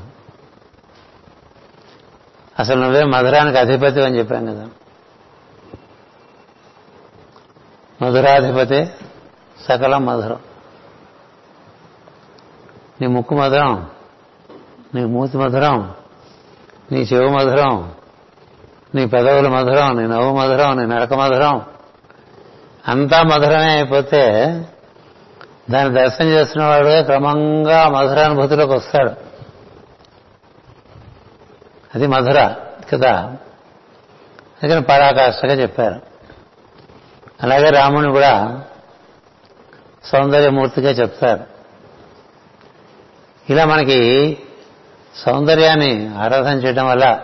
[2.59, 4.69] అసలు నువ్వే మధురానికి అధిపతి అని చెప్పాను కదా.
[8.01, 8.85] మధురాధిపతి
[9.67, 10.39] సకలం మధురం.
[13.01, 13.89] నీ ముక్కు మధురం
[14.95, 15.93] నీ మూతి మధురం
[16.91, 17.93] నీ చెవు మధురం
[18.95, 21.61] నీ పెదవుల మధురం నీ నవ్వు మధురం నీ నడక మధురం
[22.87, 24.31] అంతా మధురమే అయిపోతే
[25.71, 29.11] దాన్ని దర్శనం చేస్తున్నవాడు క్రమంగా మధురానుభూతిలోకి వస్తాడు.
[31.95, 32.53] అది మధుర
[32.93, 33.17] కదా?
[34.63, 36.01] అందుకని పరాకాష్ఠగా చెప్పారు.
[37.43, 38.63] అలాగే రాముని కూడా
[40.05, 41.43] సౌందర్యమూర్తిగా చెప్తారు.
[43.49, 44.37] ఇలా మనకి
[45.15, 47.19] సౌందర్యాన్ని ఆరాధన చేయడం వల్ల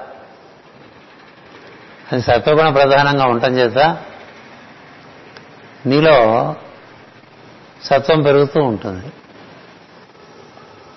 [2.11, 3.97] అది సత్వగుణ ప్రధానంగా ఉండటం చేత
[5.85, 6.55] నీలో
[7.83, 9.11] సత్వం పెరుగుతూ ఉంటుంది.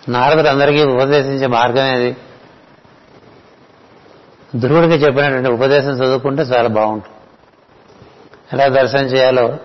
[0.09, 2.17] నారదుడు అందరికీ ఉపదేశించే మార్గం ఏది
[4.57, 7.17] ధ్రువుడికి చెప్పినటువంటి ఉపదేశం చదువుకుంటే చాలా బాగుంటుంది.
[8.53, 9.59] ఎలా దర్శనం చేయాలో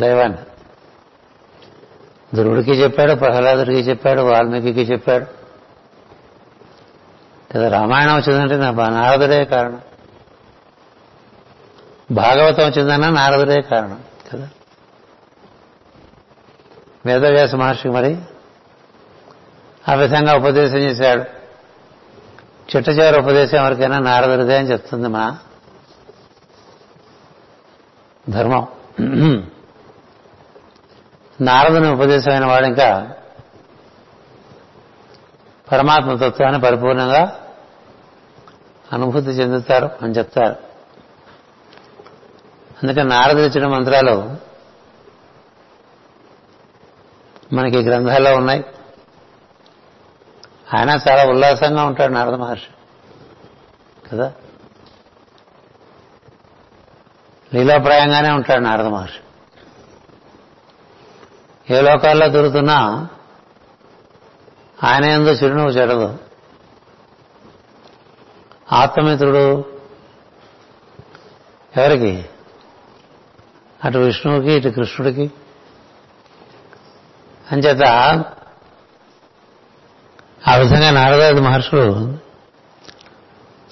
[0.00, 0.38] దైవాన్ని.
[2.34, 5.26] ధ్రువుడికి చెప్పాడు ప్రహ్లాదుడికి చెప్పాడు వాల్మీకి చెప్పాడు.
[7.52, 9.80] కదా రామాయణం వచ్చిందంటే నా నారదుడే కారణం.
[12.10, 14.00] భాగవతం వచ్చిందన్నా నారదుడే కారణం
[14.32, 14.48] కదా.
[17.06, 18.18] వేదవ్యాస మహర్షికి మరి
[19.88, 21.20] ఆ విధంగా ఉపదేశం చేశాడు.
[22.72, 25.38] చిట్ట చివరి ఉపదేశం ఎవరికైనా నారదుడిదే అని చెప్తుంది మా
[28.28, 28.66] ధర్మం.
[31.40, 33.10] నారదుని ఉపదేశమైన వాడు ఇంకా
[35.72, 37.40] పరమాత్మ తత్వాన్ని పరిపూర్ణంగా
[38.92, 40.56] అనుభూతి చెందుతారు అని చెప్తారు.
[42.82, 44.36] అందుకని నారదుడు ఇచ్చిన మంత్రాలు
[47.52, 48.64] మనకి గ్రంథాల్లో ఉన్నాయి.
[50.76, 52.66] ఆయన చాలా ఉల్లాసంగా ఉంటాడు నారద మహర్షి.
[54.10, 54.32] కదా?
[57.54, 59.18] లీలాప్రాయంగానే ఉంటాడు నారద మహర్షి.
[61.74, 63.08] ఏ లోకాల్లో తిరుగుతున్నా
[64.84, 66.18] ఆయన ఎందు చిరునవ్వు చెడదు.
[68.72, 69.64] ఆత్మమిత్రుడు
[71.76, 72.24] ఎవరికి?
[73.84, 75.32] అటు విష్ణువుకి ఇటు కృష్ణుడికి
[77.50, 77.82] అంచేత
[80.48, 82.18] ఆ విధంగా నారదాది మహర్షులు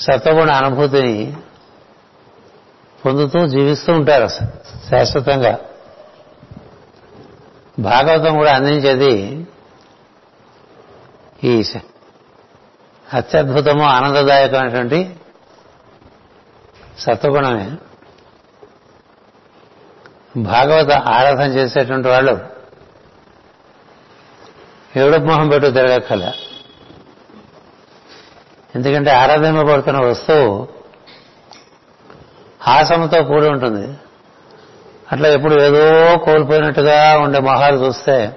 [0.00, 1.36] సత్వగుణ అనుభూతిని
[3.04, 4.28] పొందుతూ జీవిస్తూ ఉంటారు
[4.90, 5.58] శాశ్వతంగా.
[7.78, 9.46] భాగవతం కూడా అందించేది
[11.44, 11.64] ఈ
[13.14, 15.16] అత్యద్భుతము ఆనందదాయకమైనటువంటి
[16.98, 17.76] సత్వగుణమే.
[20.36, 22.59] భాగవత ఆరాధన చేసేటువంటి వాళ్ళు
[24.96, 26.32] ఏడుపు మొహం పెట్టు తిరగక్కల
[28.74, 30.68] ఎందుకంటే ఆరాధింపబడుతున్న వస్తువు
[32.60, 33.98] హాసంతో కూడి ఉంటుంది.
[35.12, 38.36] అట్లా ఎప్పుడు ఏదో కోల్పోయినట్టుగా ఉండే మొహాలు చూస్తే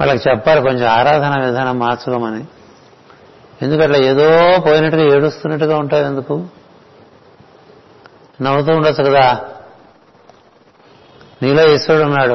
[0.00, 2.44] వాళ్ళకి చెప్పాలి కొంచెం ఆరాధన విధానం మార్చుకోమని.
[3.62, 6.46] ఎందుకట్లా ఏదో పోయినట్టుగా ఏడుస్తున్నట్టుగా ఉంటావు ఎందుకు?
[8.42, 9.40] నవ్వుతూ ఉండొచ్చు కదా.
[11.42, 12.34] నీలో ఈశ్వరుడు ఉన్నాడు.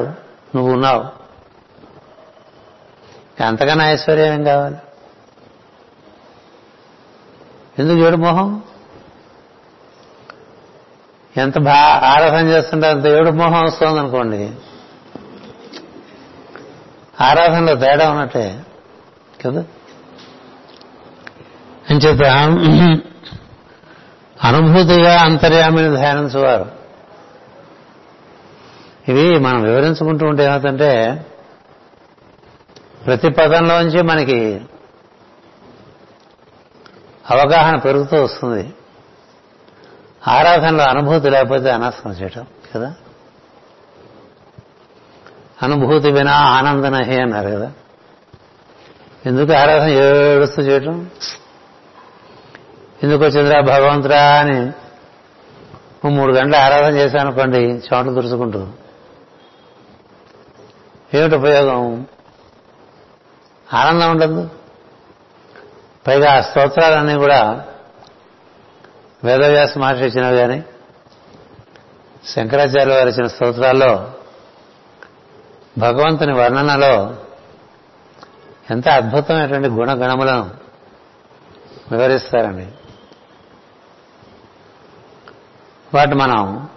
[0.56, 1.18] నువ్వు ఉన్నావు.
[3.43, 4.75] అంతకన్నా ఐశ్వర్యం ఏం కావాలి.
[7.80, 8.62] ఎందుకు ఏడు మొహం?
[11.38, 11.73] ఎంత బా
[12.04, 14.52] ఆరాధన చేస్తుంటే అంత ఏడు మొహం వస్తుంది అనుకోండి
[17.21, 18.60] ఆరాధనలో తేడా ఉన్నట్టే
[19.45, 19.63] కదా?
[21.89, 22.24] అంచేత
[24.43, 26.72] అనుభూతిగా అంతర్యామిని ధ్యానించేవారు.
[29.07, 31.26] ఇవి మనం వివరించుకుంటూ ఉంటే ఏమవుతుంటే
[33.10, 34.62] ప్రతి పదంలోంచి మనకి
[37.30, 38.74] అవగాహన పెరుగుతూ వస్తుంది.
[40.28, 42.45] ఆరాధనలో అనుభూతి లేకపోతే అనర్థం చేయటం
[42.76, 42.95] కదా?
[45.64, 47.72] అనుభూతి వినా ఆనందనహి అన్నారు కదా?
[49.26, 51.10] ఎందుకు ఆరాధన ఏడుస్తూ చేయటం?
[53.03, 54.72] ఎందుకు వచ్చిందిరా భగవంతురా అని
[56.07, 58.68] మూడు గంటల ఆరాధన చేశానుకోండి చోట్లు తుడుచుకుంటూ.
[61.14, 62.07] ఏమిటి ఉపయోగం?
[63.74, 64.49] ఆనందం ఉండదు.
[66.07, 67.65] పైగా ఆ స్తోత్రాలన్నీ కూడా
[69.24, 70.63] వేదవ్యాస మహర్షి ఇచ్చినవి కానీ
[72.26, 74.11] శంకరాచార్య వారు ఇచ్చిన స్తోత్రాల్లో
[75.78, 77.15] భగవంతుని వర్ణనలో
[78.72, 80.49] ఎంత అద్భుతమైనటువంటి గుణగణములను
[81.91, 82.67] వివరిస్తారండి.
[85.93, 86.70] వాటి మనం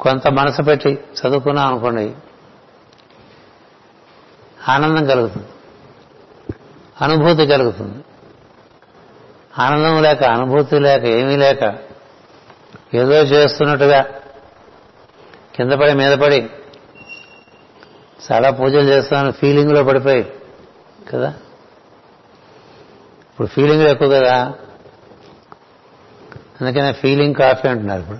[0.00, 2.14] కొంత మనసు పెట్టి చదువుకున్నాం అనుకోండి
[4.68, 5.46] ఆనందం కలుగుతుంది.
[7.04, 8.04] అనుభూతి కలుగుతుంది.
[9.58, 11.78] ఆనందం లేక అనుభూతి లేక ఏమీ లేక
[12.94, 14.04] ఏదో చేస్తున్నట్టుగా
[15.54, 16.50] కింద పడి మీద పడి
[18.32, 20.32] చాలా పూజలు చేస్తున్నాను ఫీలింగ్లో పడిపోయి
[21.12, 21.28] కదా?
[23.30, 24.54] ఇప్పుడు ఫీలింగ్ ఎక్కువ కదా?
[26.60, 28.18] అందుకనే ఫీలింగ్ కాఫీ అంటున్నారు ఇప్పుడు.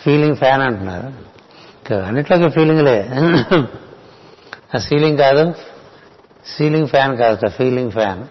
[0.00, 1.28] ఫీలింగ్ ఫ్యాన్ అంటున్నారు.
[1.94, 3.08] అన్నిట్లోకి ఫీలింగ్లే
[4.74, 5.54] ఆ సీలింగ్ కాదు.
[6.56, 8.24] సీలింగ్ ఫ్యాన్ కాదట ఫీలింగ్ ఫ్యాన్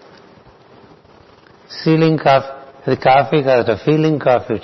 [1.72, 2.52] సీలింగ్ కాఫీ
[2.86, 4.56] అది కాఫీ కాదట feeling coffee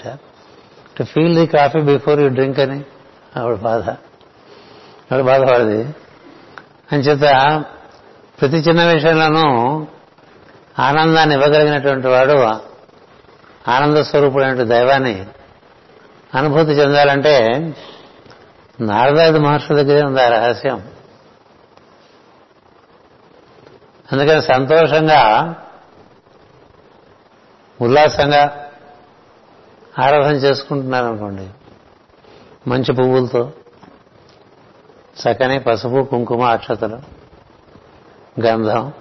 [0.99, 2.85] to feel the coffee before you drink అని
[3.37, 3.91] ఆవిడ బాధ.
[5.13, 5.89] ఆవిడ బాధపడది
[6.93, 7.21] అంచేత
[8.41, 9.87] ప్రతి చిన్న విషయంలోనూ
[10.79, 12.33] ఆనందాన్ని ఇవ్వగలిగినటువంటి వాడు
[13.71, 15.27] ఆనంద స్వరూపుడైన దైవాన్ని
[16.35, 17.59] అనుభూతి చెందాలంటే
[18.81, 20.83] నారదాది మహర్షుల దగ్గరే ఉంది ఆ రహస్యం.
[24.13, 25.55] అందుకని సంతోషంగా
[27.81, 28.71] ఉల్లాసంగా
[29.99, 31.49] ఆరాధన చేసుకుంటున్నారు అనుకోండి
[32.69, 33.53] మంచి పువ్వులతో
[35.23, 37.01] చక్కని పసుపు కుంకుమ అక్షతలు
[38.41, 38.93] గంధం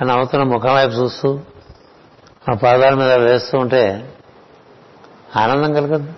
[0.00, 1.40] అని అవుతున్న ముఖం వైపు చూస్తూ
[2.50, 4.14] ఆ పాదాల మీద వేస్తూ ఉంటే
[5.36, 6.10] ఆనందం కలుగుద్ది.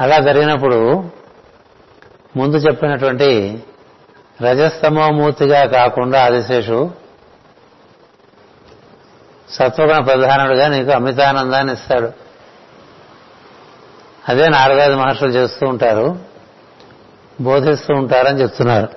[0.00, 1.10] అలా జరిగినప్పుడు
[2.36, 3.62] ముందు చెప్పినటువంటి
[4.42, 6.90] రజస్తమోమూర్తిగా కాకుండా ఆదిశేషు
[9.50, 12.12] సత్వగుణ ప్రధానుడుగా నీకు అమితానందాన్ని ఇస్తాడు.
[14.28, 16.18] అదే నారదాది మహర్షులు చేస్తూ ఉంటారు
[17.40, 18.88] బోధిస్తూ ఉంటారని చెప్తున్నారు.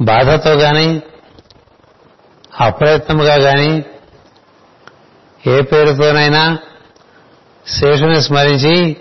[0.00, 1.02] బాధతో కానీ
[2.60, 3.84] అప్రయత్నముగా కానీ
[5.46, 6.58] ఏ పేరుతోనైనా
[7.66, 8.96] శేషుని స్మరించి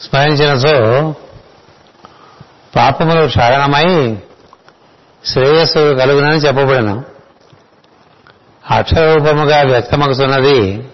[0.00, 1.14] స్మరించినచో
[2.76, 4.18] పాపములు క్షాళనమై
[5.24, 7.02] శ్రేయస్సు కలుగునని చెప్పబడిన.
[8.70, 10.88] అక్షరూపముగా వ్యక్తమగుతున్నది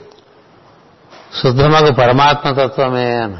[1.42, 3.36] శుద్ధమగు పరమాత్మతత్వమే అని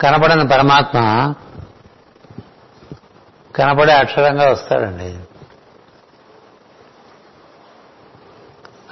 [0.00, 1.34] కనపడని పరమాత్మ
[3.56, 5.18] కనపడే అక్షరంగా వస్తాడండి.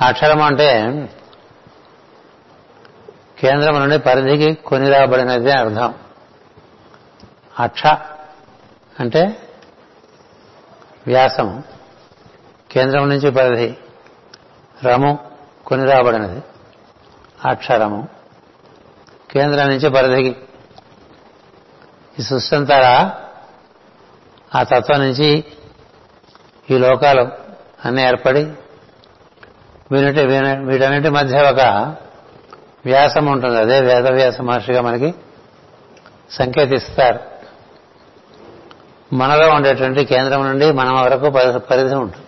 [0.04, 0.92] అక్షరం అంటే
[3.38, 5.94] కేంద్రం నుండి పరిధికి కొనిరాబడినది అర్థం.
[7.58, 7.86] అక్ష
[9.00, 9.42] అంటే
[11.06, 11.62] వ్యాసం
[12.70, 13.76] కేంద్రం నుంచి పరిధి.
[14.84, 15.18] రము
[15.66, 16.42] కొనిరాబడినది
[17.48, 18.08] అక్షరము.
[19.30, 20.36] కేంద్రం నుంచి పరిధికి.
[22.18, 22.56] ఈ సృష్టి
[24.54, 25.44] ఆ తత్వం నుంచి
[26.70, 27.28] ఈ లోకాలు
[27.84, 28.52] అన్నీ ఏర్పడి
[29.92, 30.26] వీటి
[30.64, 31.60] వీటన్నిటి మధ్య ఒక
[32.86, 33.58] వ్యాసం ఉంటుంది.
[33.58, 35.14] అదే వేదవ్యాస మహర్షిగా మనకి
[36.30, 37.20] సంకేతిస్తారు.
[39.14, 42.24] మనలో ఉండేటువంటి కేంద్రం నుండి మనం వరకు పరిధి ఉంటుంది.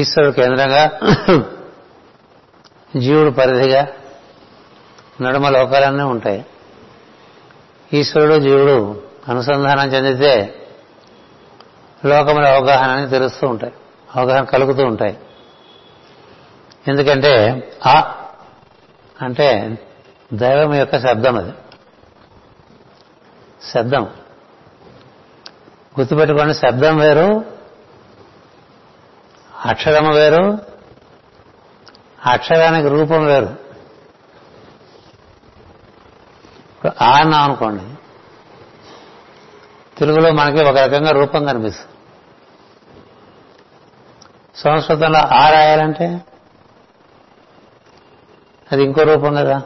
[0.00, 0.90] ఈశ్వరుడు కేంద్రంగా
[2.96, 3.86] జీవుడు పరిధిగా
[5.22, 6.46] నడుమ లోకాలన్నీ ఉంటాయి.
[7.92, 10.54] ఈశ్వరుడు జీవుడు అనుసంధానం చెందితే
[12.06, 13.72] లోకముల అవగాహన అని తెలుస్తూ ఉంటాయి.
[14.16, 15.18] అవగాహన కలుగుతూ ఉంటాయి.
[16.88, 18.24] ఎందుకంటే ఆ
[19.22, 19.78] అంటే
[20.32, 21.52] దైవం యొక్క శబ్దం అది.
[23.62, 24.02] శబ్దం.
[26.00, 27.44] గుర్తుపెట్టుకోండి శబ్దం వేరు
[29.66, 30.58] అక్షరము వేరు
[32.26, 33.46] అక్షరానికి రూపం వేరు.
[36.76, 37.84] ఇప్పుడు ఆ అన్నాం అనుకోండి
[39.98, 41.92] తెలుగులో మనకి ఒక రకంగా రూపం కనిపిస్తుంది.
[44.56, 46.20] సంస్కృతంలో ఆ రాయాలంటే?
[48.72, 49.62] అది ఇంకో రూపం కదా.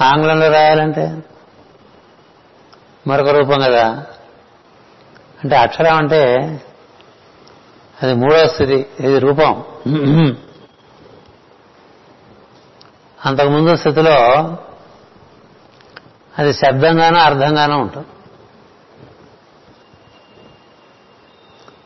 [0.00, 1.22] ఆంగ్లంలో రాయాలంటే
[3.06, 4.06] మరొక రూపం కదా.
[5.44, 6.22] అంటే అక్షరం అంటే
[8.02, 9.64] అది మూడో స్థితి ఇది రూపం.
[13.26, 14.16] అంతకుముందు స్థితిలో
[16.38, 18.06] అది శబ్దంగానో అర్థంగానూ ఉంటుంది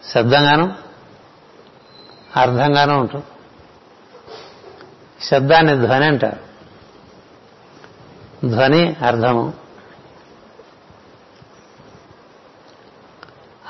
[0.09, 0.75] శబ్దంగాను
[2.37, 3.25] అర్థంగానూ ఉంటుంది
[5.31, 6.55] శబ్దాన్ని ధ్వని అంటారు.
[8.47, 9.55] ధ్వని అర్థము.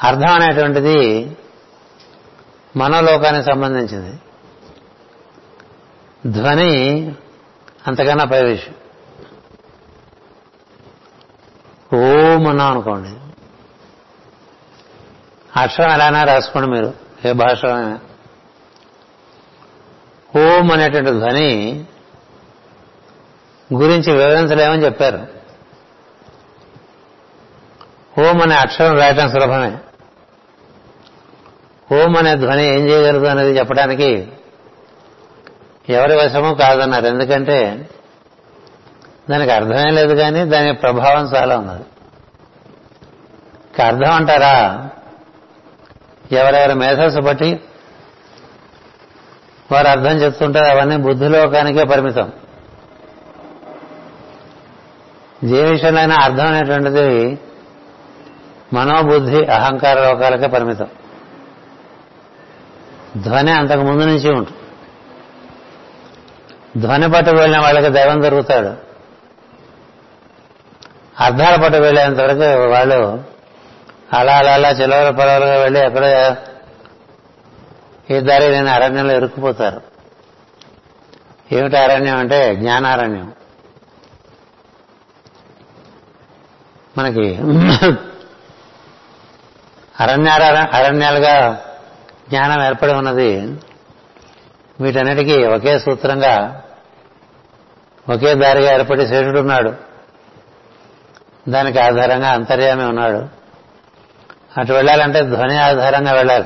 [0.03, 1.37] అర్థం అనేటువంటిది
[2.77, 4.19] మనోలోకానికి సంబంధించింది.
[6.31, 7.01] ధ్వని
[7.87, 8.75] అంతకన్నా పై విషయం.
[11.99, 13.21] ఓం అన్నాం అనుకోండి.
[15.61, 16.95] అక్షరం ఎలానా రాసుకోండి మీరు.
[17.25, 18.01] ఏ భాషలో అయినా.
[20.37, 21.85] ఓం అనేటువంటి ధ్వని
[23.75, 25.27] గురించి వివరించలేమని చెప్పారు.
[28.21, 29.79] ఓం అనే అక్షరం రాయటం సులభమే.
[31.95, 34.29] ఓం అనే ధ్వని ఏం చేయగలదు అనేది చెప్పడానికి
[35.89, 37.07] ఎవరి వశము కాదన్నారు.
[37.07, 37.89] ఎందుకంటే
[39.31, 41.85] దానికి అర్థమే లేదు కానీ దాని ప్రభావం చాలా ఉన్నది.
[43.83, 44.89] అర్థం అంటారా?
[46.33, 47.61] ఎవరెవరి మేధస్సు బట్టి
[49.73, 52.33] వారు అర్థం చెప్తుంటారు అవన్నీ బుద్ధిలోకానికే పరిమితం.
[55.45, 57.39] ఏ విషయంలో అర్థం అనేటువంటిది
[58.73, 60.89] మనోబుద్ధి అహంకార లోకాలకే పరిమితం.
[63.17, 64.59] ధ్వని అంతకు ముందు నుంచి ఉంటుంది.
[66.81, 68.95] ధ్వని పట్టు వెళ్ళిన వాళ్ళకి దైవం దొరుకుతాడు.
[71.21, 73.23] అర్థాల పట్టు వెళ్ళేంత వరకు వాళ్ళు
[74.13, 76.37] అలా అలా అలా చిలవల పొలవలుగా వెళ్ళి ఎక్కడో
[78.11, 79.83] ఈ దారి నేను అరణ్యంలో ఇరుక్కుపోతారు.
[81.53, 83.33] ఏమిటి అరణ్యం అంటే జ్ఞానారణ్యం.
[86.99, 87.37] మనకి
[90.01, 90.43] అరణ్యాల
[90.73, 91.65] అరణ్యాలుగా
[92.29, 93.61] జ్ఞానం ఏర్పడి ఉన్నది.
[94.81, 96.63] వీటన్నిటికీ ఒకే సూత్రంగా
[98.11, 99.75] ఒకే దారిగా ఏర్పడి శరీరుడు ఉన్నాడు.
[101.49, 103.29] దానికి ఆధారంగా అంతర్యామి ఉన్నాడు.
[104.61, 106.45] అటు వెళ్ళాలంటే ధ్వని ఆధారంగా వెళ్ళాలి.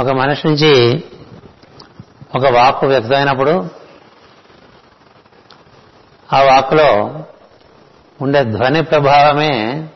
[0.00, 1.04] ఒక మనిషి నుంచి
[2.34, 3.68] ఒక వాక్కు వ్యక్తమైనప్పుడు
[6.32, 7.20] ఆ వాక్కులో
[8.20, 9.88] ఉండే ధ్వని ప్రభావమే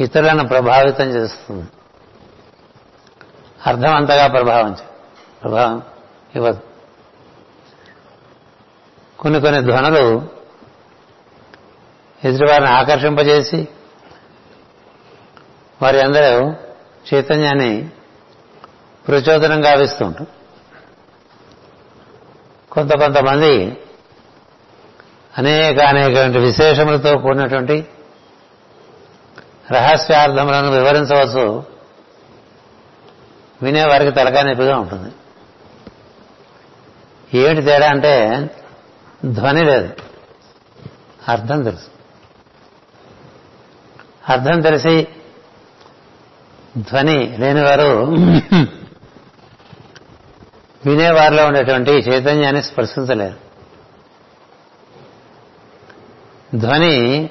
[0.00, 1.68] ఇతరులను ప్రభావితం చేస్తుంది.
[3.66, 4.76] అర్థం అంతగా ప్రభావం
[5.42, 5.82] ప్రభావం
[6.36, 6.60] ఇవ్వదు.
[9.18, 10.28] కొన్ని కొన్ని ధ్వనులు
[12.24, 13.68] ఎదుటివారిని ఆకర్షింపజేసి
[15.82, 16.54] వారి అందరూ
[17.14, 17.90] చైతన్యాన్ని
[19.08, 20.26] ప్రచోదనం గావిస్తూ ఉంటాం.
[22.72, 23.76] కొంత కొంతమంది
[25.38, 27.86] అనేక అనేక విశేషములతో కూడినటువంటి
[29.72, 31.64] రహస్యార్థములను వివరించవచ్చు.
[33.62, 35.12] వినేవారికి తలకా నొప్పిగా ఉంటుంది.
[37.38, 38.50] ఏమిటి తేడా అంటే
[39.24, 39.88] ధ్వని లేదు.
[41.28, 41.86] అర్థం తెలుసు.
[44.28, 45.08] అర్థం తెలిసి
[46.78, 48.16] ధ్వని లేనివారు
[50.86, 53.44] వినేవారిలో ఉండేటువంటి చైతన్యాన్ని స్పర్శించలేరు.
[56.56, 57.30] ధ్వని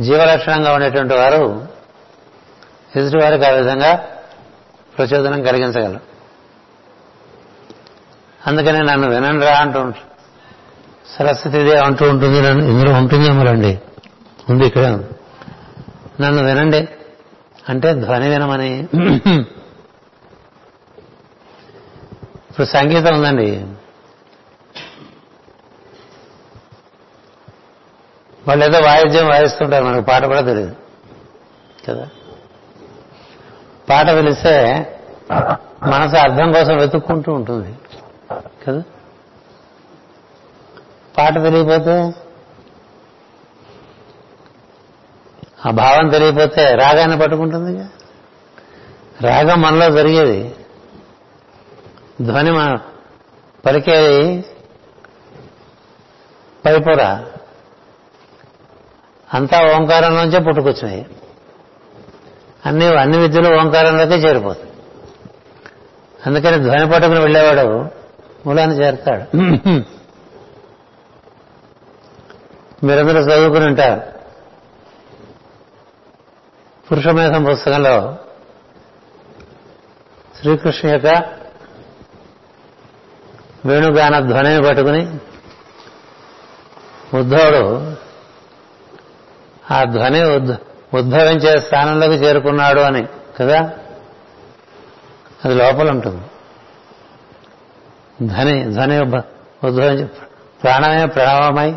[0.00, 1.66] జీవలక్షణంగా ఉండేటువంటి వారు
[2.96, 4.08] ఎదుటి వారికి ఆ విధంగా
[4.98, 6.00] ప్రచోదనం కలిగించగలరు.
[8.46, 9.92] అందుకనే నన్ను వినండి రా అంటూ
[11.18, 13.78] సరస్వతిదే అంటూ ఉంటుంది నన్ను ఇందులో ఉంటుందేమోలండి
[14.50, 14.82] ఉంది ఇక్కడ
[16.20, 16.88] నన్ను వినండి.
[17.68, 18.86] అంటే ధ్వని వినమని.
[22.56, 23.66] ఇప్పుడు సంగీతం ఉందండి.
[28.48, 30.76] వాళ్ళు ఏదో వాయిద్యం వాయిస్తుంటారు మనకు పాట కూడా తెలియదు
[31.88, 32.08] కదా?
[33.90, 34.86] పాట పిలిస్తే
[35.86, 37.74] మనసు అర్థం కోసం వెతుక్కుంటూ ఉంటుంది.
[38.68, 38.82] కదా?
[41.18, 42.14] పాట తెలియపోతే
[45.66, 47.84] ఆ భావం తెలియపోతే రాగాన్ని పట్టుకుంటుంది
[49.20, 50.55] రాగం మనలో జరిగేది.
[52.22, 52.78] ధ్వని మన
[53.66, 54.40] పలికే
[56.66, 57.26] పైపురా.
[59.34, 61.06] అంతా ఓంకారం నుంచే పుట్టుకొచ్చినాయి.
[62.66, 64.72] అన్ని అన్ని విద్యలు ఓంకారంలోకే చేరిపోతాయి.
[66.26, 67.86] అందుకని ధ్వని పట్టుకుని వెళ్ళేవాడు
[68.46, 69.36] మూలాన్ని చేరుతాడు.
[72.86, 74.00] మీరందరూ చదువుకుని ఉంటారు.
[76.90, 78.16] పురుషమేధం పుస్తకంలో
[80.40, 81.36] శ్రీకృష్ణ యొక్క
[83.66, 85.18] వేణుగాన ధ్వనిని పట్టుకుని
[87.16, 87.92] ఉద్ధవుడు
[89.74, 90.24] ఆ ధ్వని
[90.94, 93.06] ఉద్భవించే స్థానంలోకి చేరుకున్నాడు అని
[93.40, 93.70] కదా?
[95.44, 96.22] అది లోపల ఉంటుంది.
[98.26, 99.00] ధ్వని ధ్వని
[99.66, 100.06] ఉద్భవించి
[100.62, 101.74] ప్రాణమే ప్రణవమై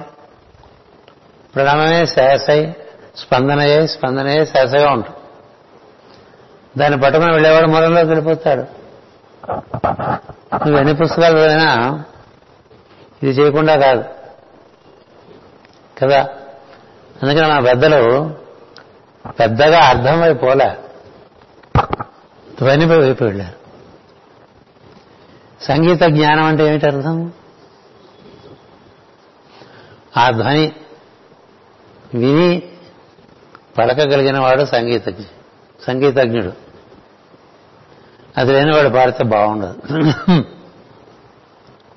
[1.56, 2.74] ప్రణవమే శ్వాసై
[3.18, 5.18] స్పందనయే స్పందనయే శ్వాసగా ఉంటుంది.
[6.78, 8.79] దాన్ని పట్టుకుని వెళ్ళేవాడు మూలంలోకి వెళ్ళిపోతాడు.
[9.52, 12.04] నువ్వు ఎన్ని పుస్తకాలు చదివినా
[13.24, 14.04] ఇది చేయకుండా కాదు.
[16.04, 16.30] కదా?
[17.24, 18.36] అందుకని నా పెద్దలు
[19.40, 20.78] పెద్దగా అర్థమైపోలే.
[22.60, 23.60] ధ్వనిపై వైపు వెళ్ళారు.
[25.64, 27.34] సంగీత జ్ఞానం అంటే ఏమిటి అర్థం?
[30.18, 30.72] ఆ ధ్వని
[32.14, 32.72] విని
[33.78, 35.24] పలకగలిగిన వాడు సంగీతజ్ఞ
[35.88, 36.69] సంగీతజ్ఞుడు.
[38.40, 39.76] అది లేని వాడు పాడితే బాగుండదు.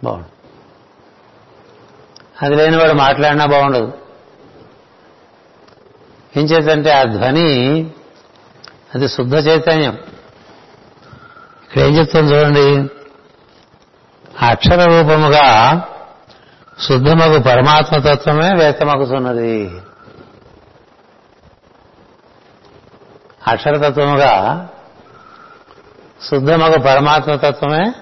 [0.05, 0.31] బాగుండదు.
[2.43, 3.93] అది లేని వాడు మాట్లాడినా బాగుండదు.
[6.37, 7.51] ఏం చేద్దంటే ఆ ధ్వని
[8.95, 9.99] అది శుద్ధ చైతన్యం.
[11.63, 12.89] ఇక్కడ ఏం చెప్తుంది చూడండి?
[14.47, 15.49] అక్షర రూపముగా
[16.89, 19.81] శుద్ధమగు పరమాత్మతత్వమే వ్యక్తమగుతున్నది
[23.47, 24.69] అక్షరతత్వముగా
[26.31, 27.93] శుద్ధమగు పరమాత్మతత్వమే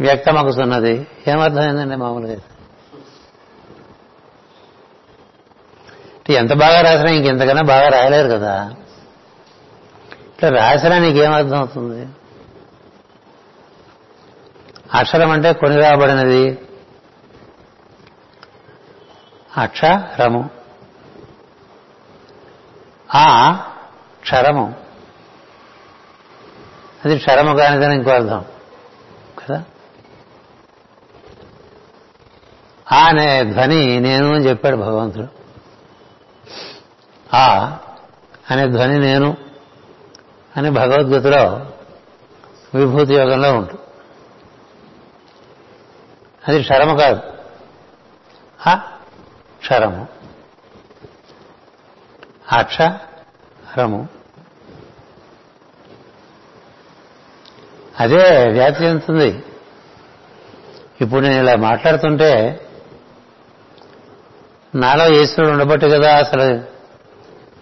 [0.00, 2.36] వ్యక్తమగుతున్నది ఏమర్థమైందండి మామూలుగా?
[6.30, 8.74] ఎంత బాగా రాసినా ఇంకెంతకన్నా బాగా రాయలేరు కదా.
[10.28, 12.08] ఇట్లా రాసినా నీకేమర్థం అవుతుంది?
[14.94, 16.58] అక్షరం అంటే కొని రాబడినది.
[19.56, 20.50] అక్షరము.
[23.14, 23.52] ఆ
[24.20, 24.83] క్షరము.
[27.04, 28.44] అది క్షరము కానిదని ఇంకో అర్థం.
[29.38, 29.64] కదా?
[32.92, 35.26] ఆ అనే ధ్వని నేను అని చెప్పాడు భగవంతుడు.
[37.36, 37.78] ఆ
[38.50, 39.36] అనే ధ్వని నేను
[40.56, 41.72] అని భగవద్గీతలో
[42.74, 43.80] విభూతి యోగంలో ఉంటుంది
[46.48, 47.20] అది క్షరము కాదు.
[48.66, 48.74] ఆ
[49.58, 50.08] క్షరము.
[52.52, 54.08] అక్షరము.
[58.00, 59.42] అదే వ్యాప్తి చెందుతుంది
[61.00, 62.60] ఇప్పుడు నేను ఇలా మాట్లాడుతుంటే
[64.74, 66.64] నాలో ఈశ్వరుడు ఉండబట్టి కదా అసలు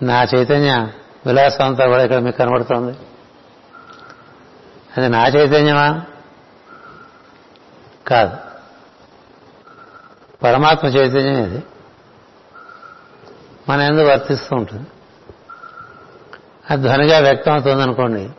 [0.05, 0.89] నా చైతన్య
[1.27, 2.99] విలాసం అంతా కూడా ఇక్కడ మీకు కనబడుతోంది.
[4.97, 6.03] అది నా చైతన్యమా?
[8.07, 8.37] కాదు.
[10.43, 11.63] పరమాత్మ చైతన్యం ఇది.
[13.69, 14.87] మన ఎందుకు వర్తిస్తూ ఉంటుంది?
[16.71, 18.31] అది ధ్వనిగా వ్యక్తం అవుతుంది అనుకోండి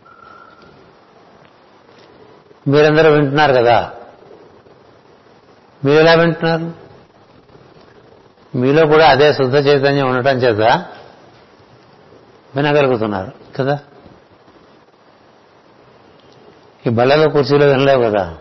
[2.68, 3.93] మీరందరూ వింటున్నారు కదా.
[5.86, 6.74] మీరు ఎలా వింటున్నారు?
[8.57, 10.86] మీలో కూడా అదే శుద్ధ చైతన్యం ఉండటం చేత
[12.55, 13.80] వినగలుగుతున్నారు కదా?
[16.88, 18.38] ఈ బళ్ళలో కుర్చీలో వినలేవు కదా.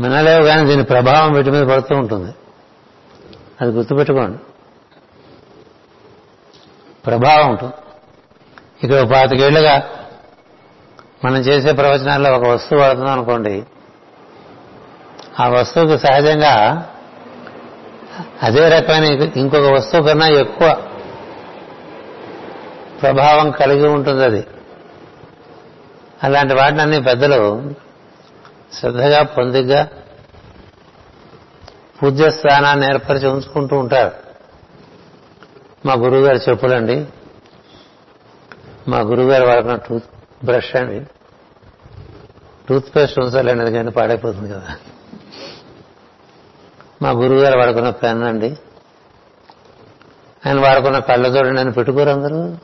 [0.00, 2.34] వినలేవు కానీ దీని ప్రభావం వీటి మీద పడుతూ ఉంటుంది.
[3.60, 4.38] అది గుర్తుపెట్టుకోండి.
[7.06, 7.72] ప్రభావం ఉంటుంది.
[8.82, 10.05] ఇక్కడ పాతికేళ్ళుగా
[11.24, 13.64] మనం చేసే ప్రవచనాల్లో ఒక వస్తువు వాడుతున్నాం అనుకోండి
[15.40, 16.88] ఆ వస్తువుకి సహజంగా
[18.42, 19.04] అదే రకమైన
[19.36, 20.82] ఇంకొక వస్తువు కన్నా ఎక్కువ
[23.02, 24.46] ప్రభావం కలిగి ఉంటుంది అది.
[26.24, 27.62] అలాంటి వాటిని అన్ని పెద్దలు
[28.72, 29.88] శ్రద్ధగా పొందిగ్గా
[32.02, 34.12] పూజ్య స్థానాన్ని ఏర్పరిచి ఉంచుకుంటూ ఉంటారు.
[35.86, 37.06] మా గురువుగారు చెప్పులండి
[38.88, 40.04] మా గురువుగారు వాడుకున్న టూత్
[40.44, 41.06] బ్రష్ అండి
[42.68, 44.76] టూత్ పేస్ట్ ఉంచాలండి ఎందుకంటే పాడైపోతుంది కదా.
[47.02, 48.56] మా గురువుగారు వాడుకున్న పెన్ అండి.
[50.46, 52.56] ఆయన వాడుకున్న కళ్ళజోడు నేను పెట్టుకోరు అందరూ.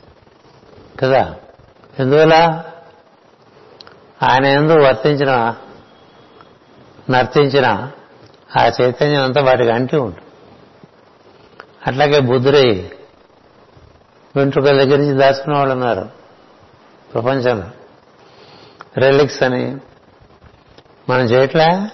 [1.00, 1.36] కదా?
[1.98, 2.64] ఎందువల్ల?
[4.22, 5.54] ఆయన ఎందు వర్తించిన
[7.10, 7.90] నర్తించిన
[8.60, 10.22] ఆ చైతన్యం అంతా వాటికి అంటి ఉంటుంది.
[11.86, 12.90] అట్లాగే బుద్ధుడై
[14.36, 16.21] వెంట్రుకల దగ్గర నుంచి దాచుకున్న వాళ్ళు ఉన్నారు.
[17.14, 17.66] ప్రపంచంలో
[18.96, 19.76] రెలిక్స్ అని.
[21.08, 21.90] మనం చేయట్లా?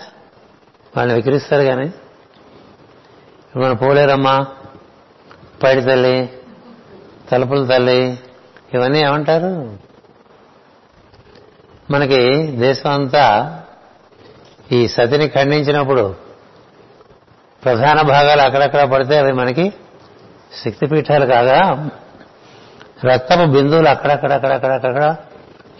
[0.96, 1.92] వాళ్ళని విక్రిస్తారు కానీ.
[3.56, 4.44] మన పోలేరమ్మ
[5.62, 6.30] పైడి తల్లి
[7.30, 8.20] తలుపుల తల్లి
[8.74, 9.78] ఇవన్నీ ఏమంటారు?
[11.90, 13.58] మనకి దేశం అంతా
[14.72, 16.14] ఈ సతిని ఖండించినప్పుడు
[17.64, 19.74] ప్రధాన భాగాలు అక్కడక్కడ పడితే అవి మనకి
[20.64, 21.90] శక్తిపీఠాలు కాగా
[23.04, 25.16] రక్తపు బిందువులు అక్కడక్కడక్కడక్కడక్కడ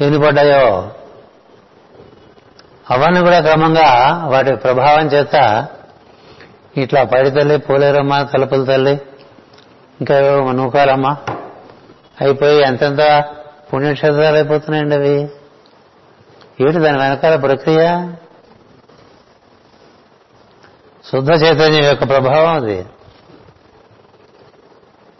[0.00, 0.18] ఎన్ని
[2.90, 5.66] అవన్నీ కూడా క్రమంగా వాటి ప్రభావం చేత
[6.76, 9.00] ఇట్లా పడి తల్లి పోలేరమ్మ తలుపుల తల్లి
[10.00, 10.20] ఇంకా
[10.52, 11.16] నూకాలమ్మ
[12.20, 13.24] అయిపోయి ఎంతెంత
[13.72, 15.30] పుణ్యక్షేత్రాలు అయిపోతున్నాయండి అవి.
[16.60, 18.12] ఏమిటి దాని వెనకాల ప్రక్రియ?
[21.12, 22.86] శుద్ధ చైతన్యం యొక్క ప్రభావం అది.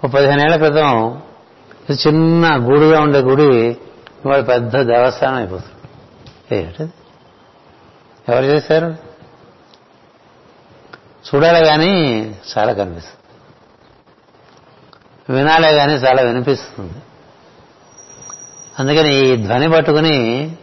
[0.04, 1.22] ఒక పదిహేనేళ్ళ క్రితం
[1.92, 3.68] చిన్న గుడిగా ఉండే గుడి
[4.24, 6.90] ఇవాళ పెద్ద దేవస్థానం అయిపోతుంది.
[8.28, 8.96] ఎవరు చేశారు?
[11.28, 11.92] చూడాలి కానీ
[12.58, 13.18] చాలా కనిపిస్తుంది.
[15.32, 16.94] వినాలే కానీ చాలా వినిపిస్తుంది.
[18.78, 20.56] అందుకని ఈ ధ్వని పట్టుకుని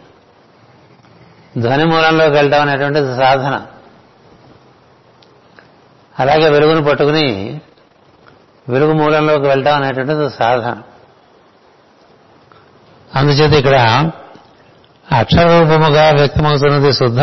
[1.58, 3.66] ధ్వని మూలంలోకి వెళ్ళడం అనేటువంటిది సాధన.
[6.18, 7.60] అలాగే వెలుగును పట్టుకుని
[8.68, 10.82] వెలుగు మూలంలోకి వెళ్ళడం అనేటువంటిది సాధన.
[13.14, 13.76] అందుచేత ఇక్కడ
[15.12, 17.20] అక్షరరూపముగా వ్యక్తమవుతున్నది శుద్ధ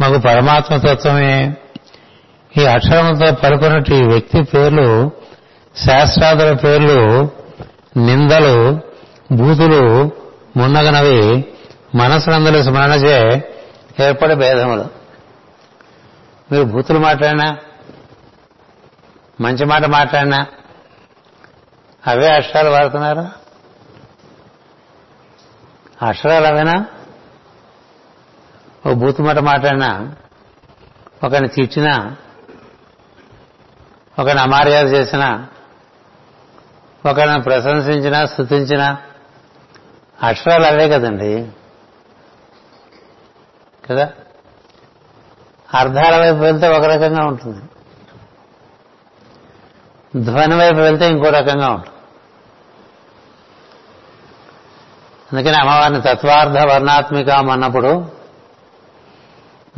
[0.00, 1.56] మాకు పరమాత్మతత్వమే
[2.58, 5.10] ఈ అక్షరముతో పలుకున్నట్టు ఈ వ్యక్తి పేర్లు
[5.76, 7.28] శాస్త్రాదుల పేర్లు
[7.96, 8.80] నిందలు
[9.32, 10.12] బూతులు
[10.56, 11.46] మున్నగనవి
[11.94, 13.42] మనసునందుల స్మరణచే
[14.00, 14.84] ఏర్పడే భేదములు.
[16.52, 17.56] మీరు బూతులు మాట్లాడినా
[19.40, 20.46] మంచి మాట మాట్లాడినా
[22.06, 23.30] అవే అక్షరాలు వాడుతున్నారా?
[26.04, 26.86] అక్షరాలు అవేనా
[28.86, 30.16] ఓ బూతు మాట మాట్లాడినా?
[31.24, 32.16] ఒకరిని తిట్టినా
[34.18, 35.48] ఒకరిని అమర్యాద చేసినా?
[37.10, 38.26] ఒకరిని ప్రశంసించినా?
[38.26, 38.98] స్థుతించినా
[40.22, 41.52] అక్షరాలు అవే కదండి.
[43.90, 44.12] కదా?
[45.74, 47.62] అర్థాల వైపు వెళ్తే ఒక రకంగా ఉంటుంది.
[50.24, 51.93] ధ్వని వైపు వెళ్తే ఇంకో రకంగా ఉంటుంది.
[55.34, 58.10] అందుకని అమ్మవారిని తత్వార్థ వర్ణాత్మికం అన్నప్పుడు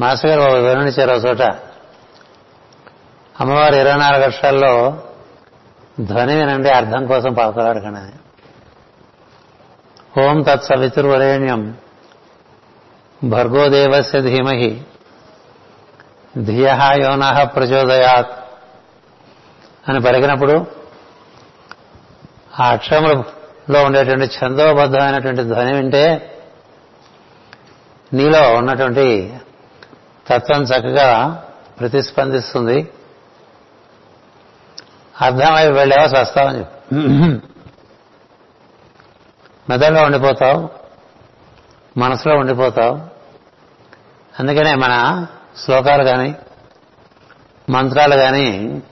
[0.00, 1.42] మాస్టర్ గారు ఒక వివరణించారు చోట.
[3.40, 5.02] అమ్మవారు ఇరవై నాలుగు అక్షరాల్లో
[6.00, 8.14] ధ్వని వినండి అర్థం కోసం పాకులాడకండి
[10.20, 11.78] ఓం తత్సవితుర్వరేణ్యం
[13.24, 14.82] భర్గోదేవస్య ధీమహి
[16.38, 18.32] ధియ యోన ప్రచోదయాత్
[19.90, 20.66] అని పలికినప్పుడు
[22.60, 23.24] ఆ అక్షరములో
[23.70, 26.32] లో ఉండేటువంటి ఛందోబద్ధమైనటువంటి ధ్వని వింటే
[28.12, 29.36] నీలో ఉన్నటువంటి
[30.28, 31.08] తత్వం చక్కగా
[31.80, 32.88] ప్రతిస్పందిస్తుంది.
[35.20, 36.94] అర్థమై వెళ్ళేవా స్వస్తావని చెప్పి.
[39.68, 40.70] మెదడులో ఉండిపోతావు
[41.96, 42.96] మనసులో ఉండిపోతావు.
[44.40, 45.26] అందుకనే మన
[45.64, 46.34] శ్లోకాలు కానీ
[47.70, 48.82] మంత్రాలు కానీ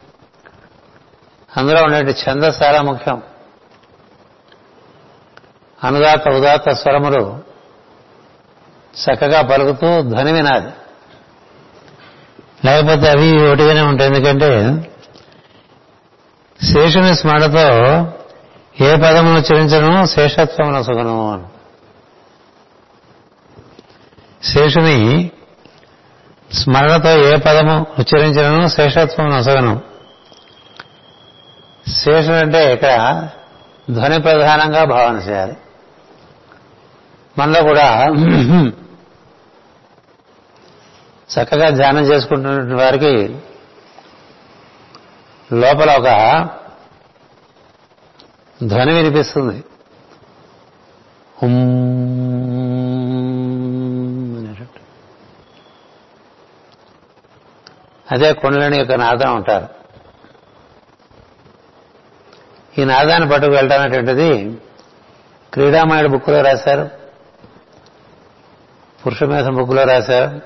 [1.57, 3.23] అందులో ఉండే ఛందస్ చాలా ముఖ్యం.
[5.85, 7.39] అనుదాత ఉదాత్త స్వరములు
[8.95, 10.71] చక్కగా పలుకుతూ ధ్వని వినాలి.
[12.65, 14.11] లేకపోతే అవి ఒకటిగానే ఉంటాయి.
[14.11, 14.81] ఎందుకంటే
[16.63, 17.69] శేషుని స్మరణతో
[18.85, 20.07] ఏ పదమును ఉచ్చరించను?
[20.07, 21.43] శేషత్వమున సుగనము అని.
[24.47, 25.31] శేషుని
[26.53, 28.69] స్మరణతో ఏ పదము ఉచ్చరించను?
[28.69, 29.81] శేషత్వం నొసగను
[31.89, 33.29] శేషుడు అంటే ఇక్కడ
[33.91, 35.57] ధ్వని ప్రధానంగా భావన చేయాలి.
[37.39, 38.09] మనలో కూడా
[41.31, 43.39] చక్కగా ధ్యానం చేసుకుంటున్న వారికి
[45.53, 46.11] లోపల ఒక
[48.67, 49.65] ధ్వని వినిపిస్తుంది.
[58.13, 59.69] అదే కుండలని యొక్క నాదం అంటారు.
[62.81, 64.61] ఈ నాదాన్ని పట్టుకు వెళ్ళడం అనేటువంటిది
[65.53, 67.04] క్రీడామయుడు బుక్లో రాశారు.
[69.07, 70.41] పురుషమేధం బుక్లో రాశారు.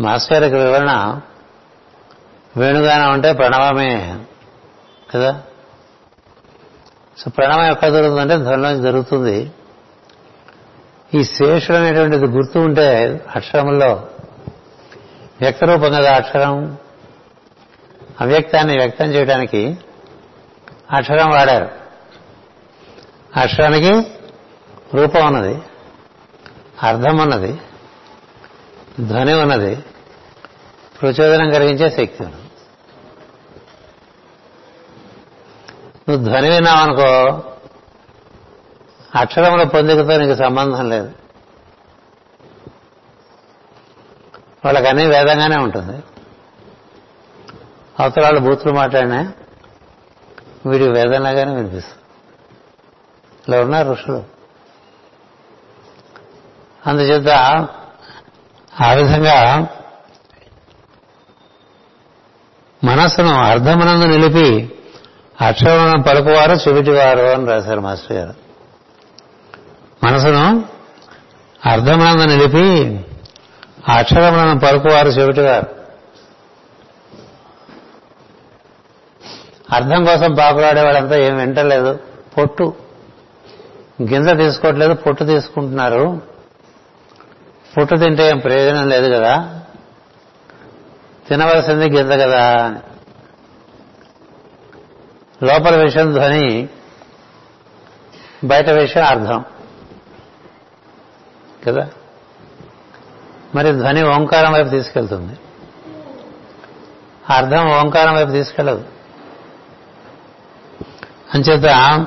[0.00, 1.20] మాస్టర్ యొక్క వివరణ
[2.56, 4.24] వేణుగానం అంటే ప్రణవమే
[5.14, 5.42] కదా?
[7.18, 9.50] సో ప్రణవం ఎక్కడ జరుగుతుందంటే ధ్వనిలో జరుగుతుంది.
[11.14, 14.08] ఈ శేషుడు అనేటువంటిది గుర్తు ఉంటే అక్షరముల్లో
[15.40, 16.76] వ్యక్తరూపం కదా అక్షరం
[18.20, 19.76] అవ్యక్తాన్ని వ్యక్తం చేయడానికి
[20.90, 21.70] అక్షరం వాడారు.
[23.36, 24.06] అక్షరానికి
[24.94, 25.62] రూపం ఉన్నది.
[26.82, 27.60] అర్థం ఉన్నది
[29.00, 29.76] ధ్వని ఉన్నది
[31.02, 32.42] ప్రచోదనం కలిగించే శక్తి ఉన్నది.
[36.08, 37.42] నువ్వు ధ్వని విన్నావనుకో
[39.18, 41.12] అక్షరముల పొందికతో నీకు సంబంధం లేదు.
[44.64, 46.02] వాళ్ళకన్నీ వేదంగానే ఉంటుంది.
[48.00, 49.32] అవతల వాళ్ళు బూతులు మాట్లాడినా
[50.66, 52.02] వీడికి వేదంలాగానే వినిపిస్తుంది.
[53.48, 54.35] ఇలా ఉన్నారు ఋషులు.
[56.86, 57.28] అందుచేత
[58.80, 59.66] ఆ విధంగా
[62.84, 64.72] మనస్సును అర్ధమనందు నిలిపి
[65.40, 68.34] అక్షరములను పలుకువారు చెవిటివారు అని రాశారు మాస్టర్ గారు.
[70.04, 70.64] మనసును
[71.66, 73.00] అర్ధమనందు నిలిపి
[73.88, 75.76] అక్షరములను పలుకువారు చెవిటివారు
[79.72, 81.98] అర్థం కోసం పాకులాడేవాళ్ళంతా ఏం వింటలేదు.
[82.38, 82.74] పొట్టు.
[84.02, 86.35] గింజ తీసుకోవట్లేదు పొట్టు తీసుకుంటున్నారు.
[87.78, 89.60] పుట్టు తింటే ఏం ప్రయోజనం లేదు కదా?
[91.28, 92.74] తినవలసింది గింత కదా?
[95.42, 96.68] లోపల విషయం ధ్వని
[98.44, 99.44] బయట విషయం అర్థం
[101.66, 101.88] కదా?
[103.54, 105.38] మరి ధ్వని ఓంకారం వైపు తీసుకెళ్తుంది.
[107.30, 108.84] అర్థం ఓంకారం వైపు తీసుకెళ్ళదు.
[111.34, 112.06] అంచేత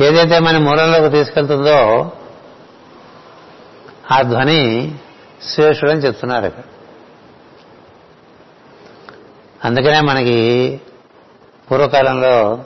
[0.00, 2.12] ఏదైతే మన మూలంలోకి తీసుకెళ్తుందో
[4.12, 4.94] ఆ ధ్వని
[5.42, 6.62] శేషుడు అని చెప్తున్నారు ఇక్కడ.
[9.64, 10.80] అందుకనే మనకి
[11.70, 12.64] పూర్వకాలంలో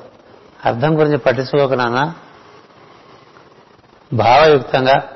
[0.65, 2.15] అర్థం గురించి పట్టించుకోకనా
[4.13, 5.09] భావయుక్తంగా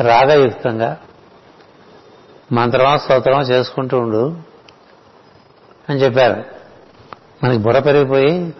[0.00, 0.98] రాగయుక్తంగా
[2.52, 4.36] మంత్రమో స్తోత్రమో చేసుకుంటూ ఉండు
[5.88, 6.44] అని చెప్పారు.
[7.44, 8.54] మనకి బుర్ర పెరిగిపోయి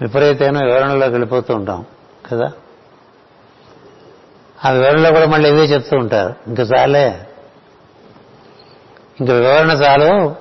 [0.00, 1.84] విపరీతమైన వివరణలోకి వెళ్ళిపోతూ ఉంటాం
[2.26, 2.52] కదా?
[4.64, 6.34] ఆ వివరణలో కూడా మళ్ళీ ఇవే చెప్తూ ఉంటారు.
[6.46, 7.28] ఇంక చాలే.
[9.20, 10.36] ఇంక వివరణ చాలు.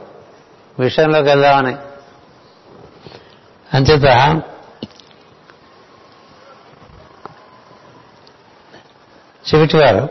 [0.79, 1.75] విషయంలోకి వెళ్దామని.
[3.73, 4.41] అంచేత
[9.53, 10.09] చెవిటివారు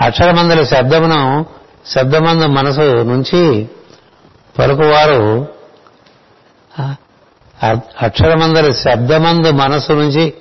[0.00, 1.46] అక్షరమందుల శబ్దమును
[1.86, 3.68] శబ్దమందు మనసు నుంచి
[4.58, 5.48] పలుకువారు
[8.02, 10.34] అక్షరమందరి శబ్దమందు మనసు నుంచి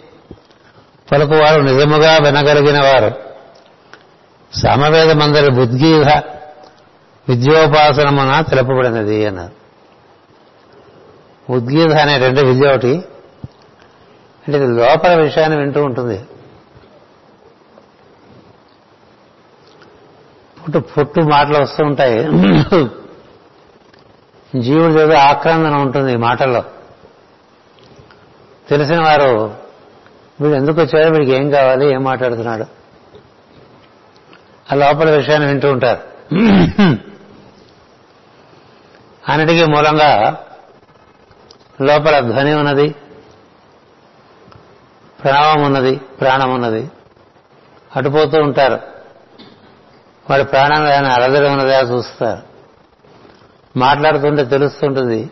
[1.12, 3.12] పలుకువారు నిజముగా వినగలిగిన వారు.
[4.56, 6.08] సమవేదమందరి బుద్గీధ
[7.30, 9.58] విద్యోపాసనమున తెలుపబడినది అన్నారు.
[11.52, 12.96] ఉద్గీత అనే రెండు విద్య ఒకటి
[14.48, 16.18] అంటే ఇది లోపల విషయాన్ని వింటూ ఉంటుంది.
[20.60, 22.24] పుట్టు పుట్టు మాటలు వస్తూ ఉంటాయి.
[24.62, 26.64] జీవుడి ఏదో ఆక్రందన ఉంటుంది ఈ మాటల్లో.
[28.70, 29.67] తెలిసిన వారు
[30.42, 31.10] వీడు ఎందుకు వచ్చాడో?
[31.10, 31.94] వీడికి ఏం కావాలి?
[31.94, 32.66] ఏం మాట్లాడుతున్నాడు?
[34.72, 36.34] ఆ లోపల విషయాన్ని వింటూ ఉంటారు.
[39.30, 40.44] అన్నిటికీ మూలంగా
[41.82, 42.96] లోపల ధ్వని ఉన్నది
[45.24, 46.92] ప్రణవం ఉన్నది ప్రాణం ఉన్నది.
[47.96, 48.80] అటుపోతూ ఉంటారు.
[50.30, 52.42] వాడి ప్రాణం ఏమైనా అలదడి ఉన్నదా చూస్తారు.
[53.80, 55.30] మాట్లాడుతుంటే తెలుస్తుంటుంది.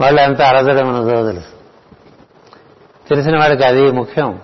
[0.00, 1.61] వాళ్ళు ఎంత అలదడి ఉన్నదో తెలుస్తుంది.
[3.08, 4.42] తెలిసిన వాడికి అది ముఖ్యం.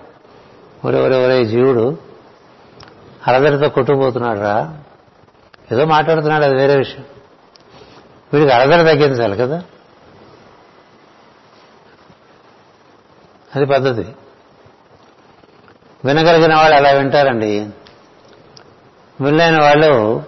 [0.85, 1.97] ఒరే ఒరే ఒరే జీవుడు.
[3.27, 4.79] అలదడితో కొట్టుకుపోతున్నాడు రా
[5.71, 7.05] ఏదో మాట్లాడుతున్నాడు అది వేరే విషయం.
[8.33, 9.63] వీడికి అలదడి తగ్గించాలి కదా.
[13.55, 14.15] అది పద్ధతి.
[16.05, 17.59] వినగలిగిన వాళ్ళు అలా వింటారండి.
[19.21, 20.23] వినలేని వాళ్ళు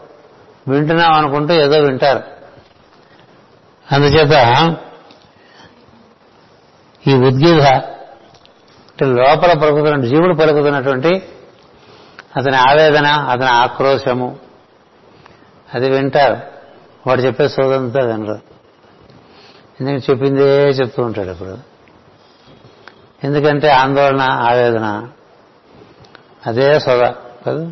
[0.67, 2.23] వింటున్నాం అనుకుంటూ ఏదో వింటారు.
[3.91, 4.31] అందుచేత
[7.07, 7.81] ఈ ఉద్గీత
[9.05, 11.23] లోపల పలుకుతున్న జీవుడు పలుకుతున్నటువంటి
[12.37, 14.39] అతని ఆవేదన అతని ఆక్రోశము.
[15.73, 16.37] అది వింటారు.
[17.07, 18.39] వాడు చెప్పే సోదంతా వినరు.
[19.81, 21.57] ఎందుకంటే చెప్పిందే చెప్తూ ఉంటాడు ఇప్పుడు
[23.23, 25.07] ఎందుకంటే ఆందోళన ఆవేదన
[26.47, 27.01] అదే సోద
[27.47, 27.71] కదా?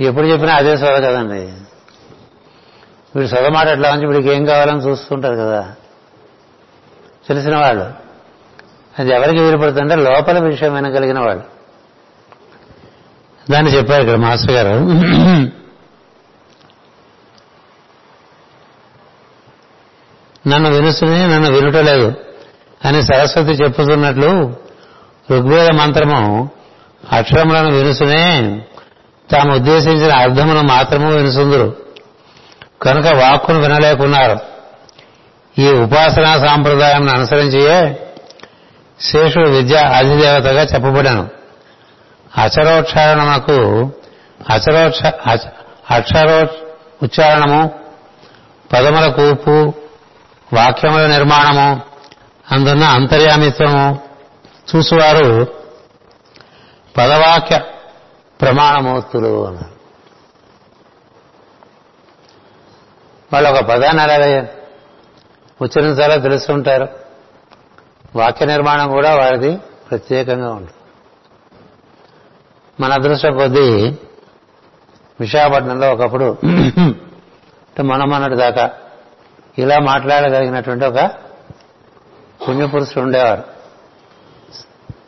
[0.00, 1.52] ఎప్పుడు చెప్పినా అదే సోద కదండి.
[3.16, 5.74] వీడు సొద మాట ఎట్లా ఉంచి వీడికి ఏం కావాలని చూస్తుంటారు కదా?
[7.28, 8.01] తెలిసిన వాళ్ళు.
[8.98, 11.42] అది ఎవరికి వీలుపడుతుందంటే లోపల విషయం వినగలిగిన వాళ్ళు.
[13.50, 14.74] దాన్ని చెప్పారు ఇక్కడ మాస్టర్ గారు.
[20.48, 22.14] నన్ను వినుసుని నన్ను వినుటలేదు
[22.84, 24.56] అని సరస్వతి చెప్పుతున్నట్లు
[25.30, 26.50] ఋగ్వేద మంత్రము
[27.12, 28.62] అక్షరములను వినుసునే
[29.30, 31.76] తాము ఉద్దేశించిన అర్థమును మాత్రము వినుసుందురు.
[32.82, 34.38] కనుక వాక్కును వినలేకున్నారు.
[35.60, 38.08] ఈ ఉపాసనా సాంప్రదాయాన్ని అనుసరించియే
[39.02, 41.28] శేషుడు విద్య అధిదేవతగా చెప్పబడాను.
[42.38, 43.92] అచరోచ్చారణమునకు
[44.50, 45.06] అచరోక్ష
[45.90, 46.40] అక్షరో
[47.02, 47.80] ఉచ్చారణము
[48.72, 49.72] పదముల కూర్పు
[50.52, 51.80] వాక్యముల నిర్మాణము
[52.52, 54.00] అందున్న అంతర్యామిత్వము
[54.76, 55.46] చూసువారు
[56.96, 57.60] పదవాక్య
[58.40, 59.72] ప్రమాణమూర్తులు అన్నారు.
[63.32, 64.40] వాళ్ళు ఒక పదాన్ని అలాగే
[65.62, 67.01] ఉచ్చరించాలో తెలుస్తుంటారు
[68.16, 70.72] వాక్య నిర్మాణం కూడా వారిది ప్రత్యేకంగా ఉంటుంది.
[72.80, 73.98] మన అదృష్టం కొద్దీ
[75.20, 76.38] విశాఖపట్నంలో ఒకప్పుడు
[77.82, 78.70] మనమన్నటి దాకా
[79.58, 81.10] ఇలా మాట్లాడగలిగినటువంటి ఒక
[82.48, 83.42] పుణ్యపురుషుడు ఉండేవారు.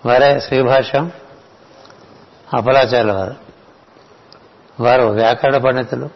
[0.06, 1.12] వారే శ్రీభాష్యం
[2.54, 3.34] అపలాచార్యుల వారు.
[4.82, 6.10] వారు వ్యాకరణ పండితులు.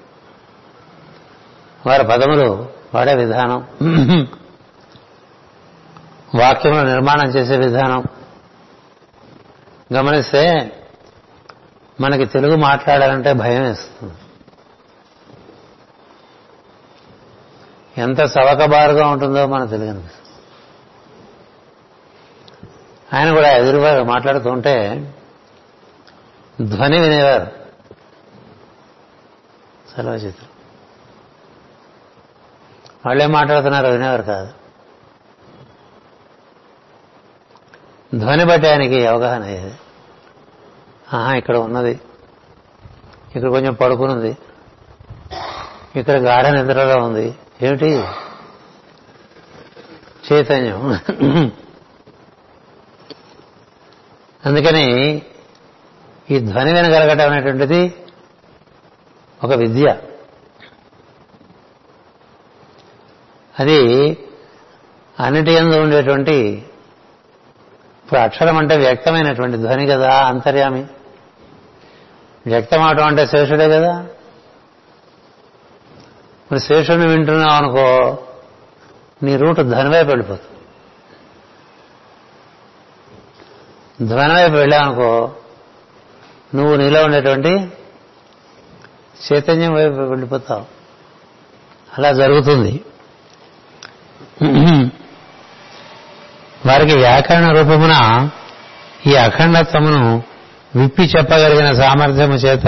[1.86, 3.66] వారి పదములు వాడే విధానం.
[6.34, 8.04] వాక్యంలో నిర్మాణం చేసే విధానం.
[9.92, 10.72] గమనిస్తే
[12.00, 14.14] మనకి తెలుగు మాట్లాడాలంటే భయం వేస్తుంది.
[17.98, 20.04] ఎంత సవకబారుగా ఉంటుందో మనకు తెలియదు.
[23.14, 24.94] ఆయన కూడా ఎదురుగా మాట్లాడుతుంటే
[26.62, 27.46] ధ్వని వినేవారు.
[29.96, 30.48] సర్వచిత్రం.
[33.06, 34.57] వాళ్ళేం మాట్లాడుతున్నారో వినేవారు కాదు.
[38.14, 39.74] ధ్వని బట్టి ఆయనకి అవగాహన అయ్యేది
[41.14, 42.00] ఆహా ఇక్కడ ఉన్నది.
[43.36, 44.36] ఇక్కడ కొంచెం పడుకునుంది.
[45.96, 47.34] ఇక్కడ గాఢ నిద్రలో ఉంది.
[47.62, 48.04] ఏమిటి?
[50.32, 50.92] చైతన్యం.
[54.46, 55.22] అందుకని
[56.30, 57.94] ఈ ధ్వని వినగలగటం అనేటువంటిది
[59.44, 59.96] ఒక విద్య.
[63.58, 64.10] అది
[65.20, 66.66] అన్నిటి ఎందు ఉండేటువంటి
[68.08, 70.86] ఇప్పుడు అక్షరం అంటే వ్యక్తమైనటువంటి ధ్వని కదా అంతర్యామి.
[72.46, 74.06] వ్యక్తమవటం అంటే శేషుడే కదా.
[76.52, 78.18] మరి శేషుడిని వింటున్నావు అనుకో
[79.22, 80.58] నీ రూట్ ధ్వని వైపు వెళ్ళిపోతుంది.
[84.08, 85.32] ధ్వని వైపు వెళ్ళావనుకో
[86.54, 87.72] నువ్వు నీలో ఉండేటువంటి
[89.32, 90.64] చైతన్యం వైపు వెళ్ళిపోతావు.
[91.98, 92.84] అలా జరుగుతుంది.
[96.66, 97.94] వారికి వ్యాకరణ రూపమున
[99.06, 100.22] ఈ అఖండత్వమును
[100.76, 102.66] విప్పి చెప్పగలిగిన సామర్థ్యము చేత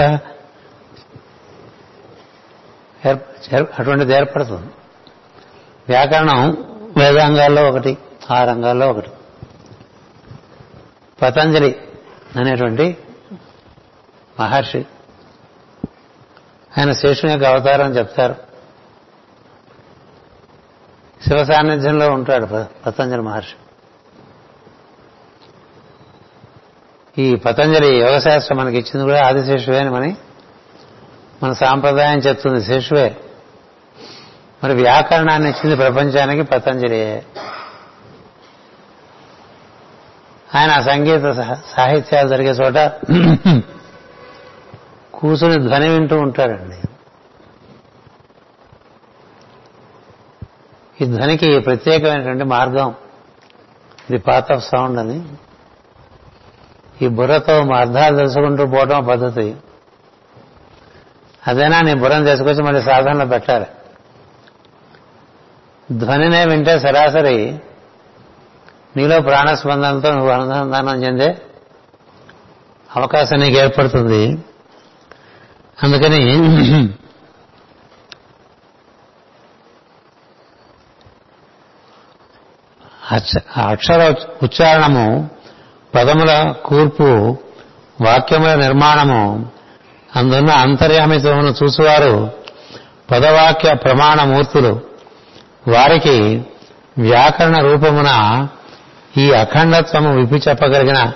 [3.79, 4.71] అటువంటిది ఏర్పడుతుంది.
[5.89, 6.39] వ్యాకరణం
[6.97, 7.97] వేదాంగాల్లో ఒకటి
[8.31, 9.09] ఆ రంగాల్లో ఒకటి.
[11.21, 11.71] పతంజలి
[12.35, 12.97] అనేటువంటి
[14.39, 14.85] మహర్షి
[16.77, 18.35] ఆయన శేషుని యొక్క అవతారం చెప్తారు.
[21.27, 22.45] శివ సాన్నిధ్యంలో ఉంటాడు
[22.85, 23.55] పతంజలి మహర్షి.
[27.17, 30.15] ఈ పతంజలి యోగశాస్త్రం మనకి ఇచ్చింది కూడా ఆదిశేషువే అని మని
[31.43, 32.63] మన సాంప్రదాయం చెప్తుంది.
[32.63, 33.17] శిశువే
[34.63, 37.25] మరి వ్యాకరణాన్ని ఇచ్చింది ప్రపంచానికి పతంజలియే
[40.55, 41.31] ఆయన సంగీత
[41.75, 42.91] సాహిత్యాలు జరిగే చోట
[45.13, 46.77] కూర్చుని ధ్వని వింటూ ఉంటాడండి
[51.01, 52.95] ఈ ధ్వనికి ప్రత్యేకమైనటువంటి మార్గం.
[54.11, 55.27] ది పాత్ ఆఫ్ సౌండ్ అని.
[57.01, 59.55] ఈ బుర్రతో మా అర్థాలు తెలుసుకుంటూ పోవటం పద్ధతి.
[61.47, 63.67] అదైనా నీ బుర్రను తీసుకొచ్చి మళ్ళీ సాధనలో పెట్టాలి.
[65.99, 67.37] ధ్వనినే వింటే సరాసరి
[68.97, 71.29] నీలో ప్రాణస్పందనతో నువ్వు అనుసంధానం చెందే
[72.95, 74.23] అవకాశం నీకు ఏర్పడుతుంది.
[75.83, 76.23] అందుకని
[83.61, 84.01] అక్షర
[84.43, 85.05] ఉచ్చారణము
[85.95, 87.37] పదముల కూర్పు
[88.01, 89.51] వాక్యముల నిర్మాణము
[90.15, 92.31] అందున్న అంతర్యామిత్వమును చూసువారు
[93.11, 94.81] పదవాక్య ప్రమాణమూర్తులు.
[95.67, 96.45] వారికి
[96.97, 98.47] వ్యాకరణ రూపమున
[99.17, 101.11] ఈ అఖండత్వము విప్పి చెప్పగలిగిన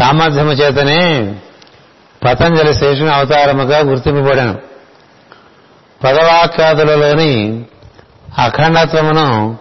[0.00, 1.34] సామర్థ్యము చేతనే
[2.24, 4.58] పతంజలి శేషుని అవతారముగా గుర్తింపబడను.
[6.04, 7.64] పదవాక్యాదులలోని
[8.38, 9.58] అఖండత్వమును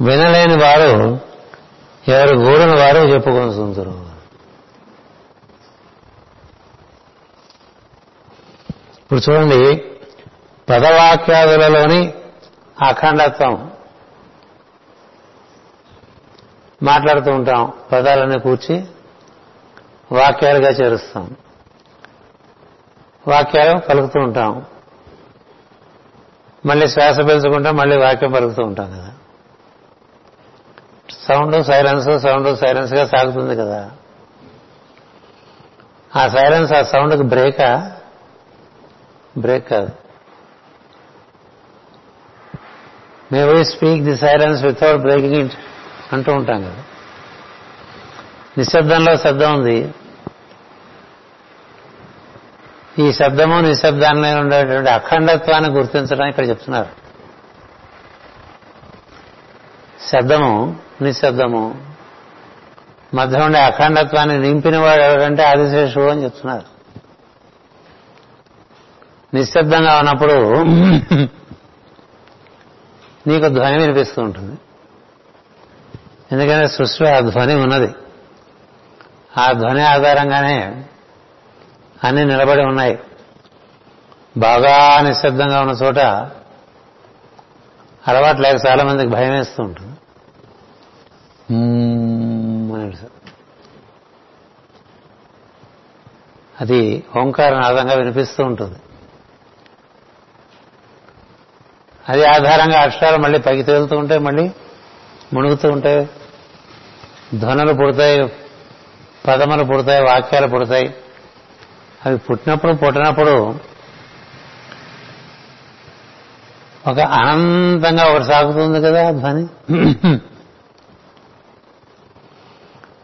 [0.00, 1.20] వినలేని వారు
[2.08, 2.72] ఎవరు గూడని
[3.12, 4.06] చెప్పుకొని సుందరు.
[9.02, 9.84] ఇప్పుడు చూడండి
[10.68, 12.14] పదవాక్యాదులలోని
[12.82, 13.70] అఖండత్వం.
[16.82, 18.86] మాట్లాడుతూ ఉంటాం పదాలన్నీ కూర్చి
[20.12, 21.36] వాక్యాలుగా చేరుస్తాం.
[23.28, 24.64] వాక్యాలు పలుకుతూ ఉంటాం.
[26.66, 29.15] మళ్ళీ శ్వాస పెంచుకుంటాం మళ్ళీ వాక్యం పలుకుతూ ఉంటాం కదా.
[31.28, 33.90] సౌండ్ సైలెన్స్ సౌండ్ సైలెన్స్గా సాగుతుంది కదా.
[36.16, 37.92] ఆ సైలెన్స్ ఆ సౌండ్కి బ్రేకా?
[39.38, 39.88] బ్రేక్ కాదు.
[43.32, 45.52] May we speak the silence without breaking it
[46.12, 46.76] అంటూ ఉంటాం కదా.
[48.58, 49.94] నిశ్శబ్దంలో శబ్దం ఉంది.
[52.98, 57.05] ఈ శబ్దము నిశ్శబ్దాన్ని ఉండేటువంటి అఖండత్వాన్ని గుర్తించడం ఇక్కడ చెప్తున్నారు.
[60.06, 61.82] శబ్దము నిశ్శబ్దము.
[63.14, 66.76] మధ్య ఉండే అఖండత్వాన్ని నింపినవాడు ఎవరంటే ఆదిశేషువు అని చెప్తున్నారు.
[69.36, 70.62] నిశ్శబ్దంగా ఉన్నప్పుడు
[73.28, 74.58] నీకు ధ్వని వినిపిస్తూ ఉంటుంది.
[76.32, 77.94] ఎందుకంటే సృష్టిలో ఆ ధ్వని ఉన్నది.
[79.38, 80.84] ఆ ధ్వని ఆధారంగానే
[82.04, 82.98] అన్ని నిలబడి ఉన్నాయి.
[84.36, 85.98] బాగా నిశ్శబ్దంగా ఉన్న చోట
[88.08, 89.95] అలవాటు లేక చాలా మందికి భయం వేస్తూ ఉంటుంది.
[96.60, 98.78] అది ఓంకార నాదంగా వినిపిస్తూ ఉంటుంది.
[102.08, 104.50] అది ఆధారంగా అక్షరాలు మళ్ళీ పైకి తేలుతూ ఉంటాయి మళ్ళీ
[105.32, 106.08] మునుగుతూ ఉంటాయి.
[107.38, 108.32] ధ్వనులు పుడతాయి
[109.26, 110.94] పదములు పుడతాయి వాక్యాలు పుడతాయి.
[112.06, 113.60] అవి పుట్టినప్పుడు పుట్టినప్పుడు
[116.86, 119.46] ఒక అనంతంగా ఒకటి సాగుతుంది కదా ధ్వని.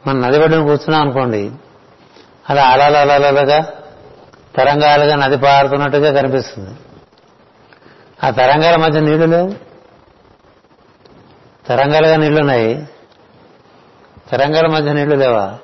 [0.07, 1.53] మన నది ఒడ్డున కూర్చున్నాం అనుకోండి
[2.51, 3.67] అలా అలలలలుగా
[4.57, 6.71] తరంగాలుగా నది పారుతున్నట్టుగా కనిపిస్తుంది.
[8.27, 9.55] ఆ తరంగాల మధ్య నీళ్ళు లేవు.
[11.69, 12.89] తరంగాలుగా నీళ్ళున్నాయి.
[14.31, 15.59] తరంగాల మధ్య నీళ్ళు లేవా?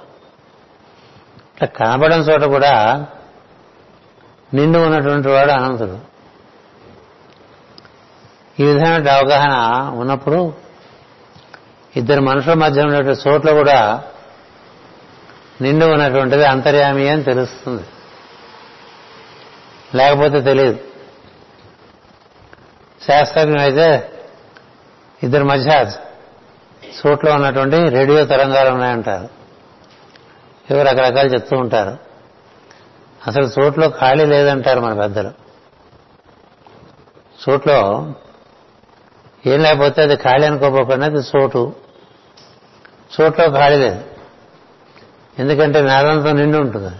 [1.62, 3.06] ఇట్లా కనబడిన చోట కూడా
[4.54, 5.98] నిండు ఉన్నటువంటి వాడు అనంతుడు.
[8.62, 10.54] ఈ విధమైన అవగాహన ఉన్నప్పుడు
[11.96, 14.02] ఇద్దరు మనుషుల మధ్య ఉన్నటువంటి చోట్ల కూడా
[15.60, 17.84] నిండు ఉన్నటువంటిది అంతర్యామి అని తెలుస్తుంది.
[19.94, 20.80] లేకపోతే తెలియదు.
[23.06, 24.12] శాస్త్రజ్ఞం అయితే
[25.22, 25.90] ఇద్దరి మధ్య
[27.00, 29.28] సూట్లో ఉన్నటువంటి రేడియో తరంగాలు ఉన్నాయంటారు.
[30.70, 31.98] ఇవి రకరకాలు చెప్తూ ఉంటారు.
[33.26, 35.30] అసలు చోట్లో ఖాళీ లేదంటారు మన పెద్దలు.
[37.48, 38.12] చోట్లో
[39.46, 41.74] ఏం లేకపోతే అది ఖాళీ అనుకోపోకుండా అది చోటు
[43.20, 44.17] చోట్లో ఖాళీ లేదు.
[45.38, 46.96] ఎందుకంటే నేలంతో నిండి ఉంటుంది.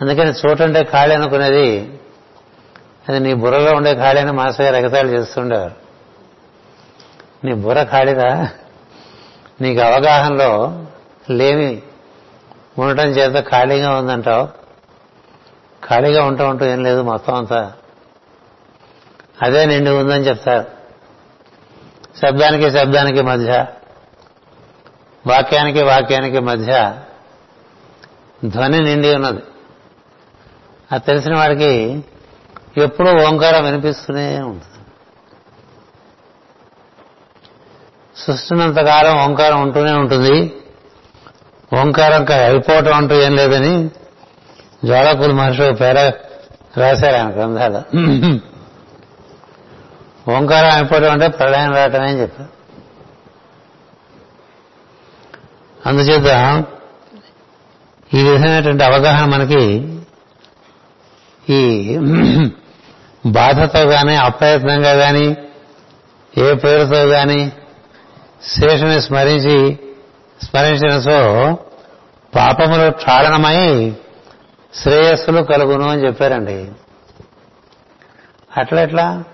[0.00, 2.00] అందుకని చోటు ఖాళీ అనుకునేది
[3.08, 5.74] అది నీ బుర్రలో ఉండే ఖాళీ అని మాస్టర్ గారు ఎగతాళి చేస్తుండేవారు.
[7.44, 8.48] నీ బుర్ర ఖాళీదా?
[9.60, 10.84] నీకు అవగాహనలో
[11.30, 11.82] లేమి
[12.78, 14.48] ఉండటం చేత ఖాళీగా ఉందంటావు?
[15.86, 17.72] ఖాళీగా ఉంటా ఉంటూ ఏం లేదు మొత్తం అంతా.
[19.42, 20.66] అదే నిండి ఉందని చెప్తారు.
[22.18, 23.66] శబ్దానికి శబ్దానికి మధ్య
[25.26, 26.98] వాక్యానికి వాక్యానికి మధ్య
[28.44, 29.40] ధ్వని నిండి ఉన్నది.
[30.92, 32.02] అది తెలిసిన వాడికి
[32.76, 34.64] ఎప్పుడూ ఓంకారం వినిపిస్తూనే ఉంటుంది.
[38.16, 40.54] సృష్టినంతకాలం ఓంకారం ఉంటూనే ఉంటుంది.
[41.74, 43.88] ఓంకారం అయిపోవటం అంటూ ఏం లేదని
[44.84, 46.12] జ్వాలపూర్ మహర్షి పేర
[46.76, 47.96] రాశారు ఆయన గ్రంథాలు
[50.30, 52.59] ఓంకారం అయిపోవటం అంటే ప్రళయం రావటమే అని చెప్పారు.
[55.86, 56.64] అందుచేత
[58.14, 59.98] ఈ విధమైనటువంటి అవగాహన మనకి
[61.52, 61.96] ఈ
[63.26, 65.36] బాధతో కానీ అప్రయత్నంగా కానీ
[66.38, 67.52] ఏ పేరుతో కానీ
[68.42, 69.78] శేషుని స్మరించి
[70.42, 71.18] స్మరించిన సో
[72.36, 73.92] పాపములు క్షాళనమై
[74.74, 76.70] శ్రేయస్సులు కలుగును అని చెప్పారండి.
[78.58, 79.24] అట్లా ఎట్లా?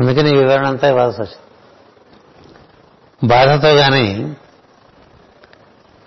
[0.00, 1.44] అందుకని వివరణ అంతా ఇవ్వాల్సి వచ్చింది.
[3.26, 4.36] బాధతో కానీ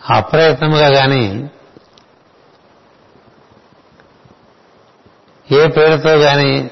[0.10, 1.52] అప్రయత్నముగా కానీ
[5.52, 6.72] ఏ పేరుతో కానీ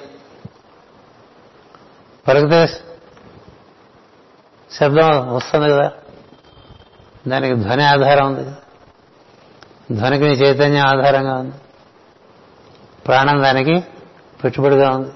[2.27, 2.67] పలికితే
[4.71, 5.91] శబ్దం వస్తుంది కదా.
[7.27, 8.55] దానికి ధ్వని ఆధారం ఉంది కదా.
[9.91, 11.55] ధ్వనికి నీ చైతన్యం ఆధారంగా ఉంది.
[13.07, 13.83] ప్రాణం దానికి
[14.43, 15.11] పెట్టుబడిగా ఉంది.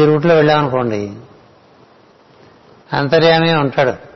[0.00, 1.16] ఈ రూట్లో వెళ్ళామనుకోండి
[2.92, 4.11] అంతర్యామి ఉంటాడు.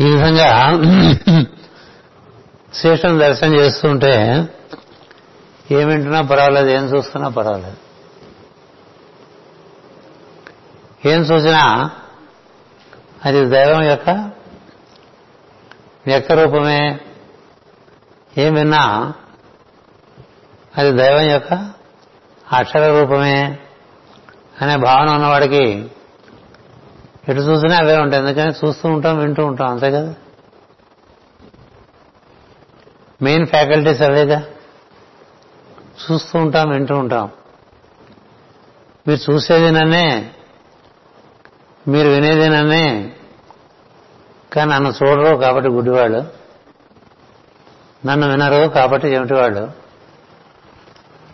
[0.00, 0.50] ఈ విధంగా
[2.74, 4.14] శేషం దర్శనం చేస్తుంటే
[5.70, 7.76] ఏం వింటున్నా పర్వాలేదు ఏం చూస్తున్నా పర్వాలేదు.
[11.08, 11.90] ఏం చూసినా
[13.26, 14.10] అది దైవం యొక్క
[16.06, 16.98] వ్యక్త రూపమే
[18.38, 19.12] ఏం విన్నా
[20.78, 21.70] అది దైవం యొక్క
[22.52, 23.58] అక్షర రూపమే
[24.62, 25.90] అనే భావన ఉన్నవాడికి
[27.28, 28.22] ఎటు చూసినా అవే ఉంటాయి.
[28.22, 29.68] ఎందుకని చూస్తూ ఉంటాం వింటూ ఉంటాం.
[29.68, 30.14] అంతే కదా?
[33.22, 34.44] మెయిన్ ఫ్యాకల్టీస్ అవేగా?
[36.10, 37.30] చూస్తూ ఉంటాం వింటూ ఉంటాం.
[39.08, 40.30] మీరు చూసేది నన్నే
[41.88, 43.12] మీరు వినేది నన్నే
[44.52, 46.40] కానీ నన్ను చూడరు కాబట్టి గుడ్డివాళ్ళు.
[48.06, 49.72] నన్ను వినరు కాబట్టి చెమిటివాళ్ళు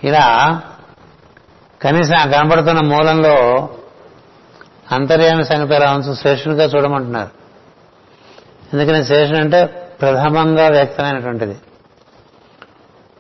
[0.05, 0.63] ఇలా
[1.83, 3.69] కనీసం ఆ కనబడుతున్న మూలంలో
[4.93, 7.31] అంతర్యామి సంగతి ఎలా శేషునిగా చూడమంటున్నారు.
[8.73, 9.65] ఎందుకని శేషుని అంటే
[10.01, 11.57] ప్రథమంగా వ్యక్తమైనటువంటిది.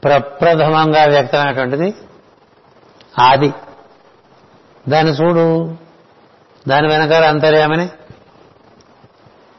[0.04, 1.94] ప్రప్రథమంగా వ్యక్తమైనటువంటిది
[3.20, 3.52] ఆది.
[4.88, 5.76] దాన్ని చూడు.
[6.68, 7.88] దాని వెనకాల అంతర్యామని.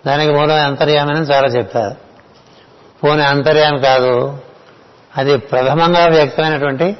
[0.08, 1.96] దానికి మూలం అంతర్యామని చాలా చెప్తారు.
[3.04, 4.38] పోనీ అంతర్యామి కాదు.
[5.18, 6.98] అది ప్రథమంగా వ్యక్తమైనటువంటి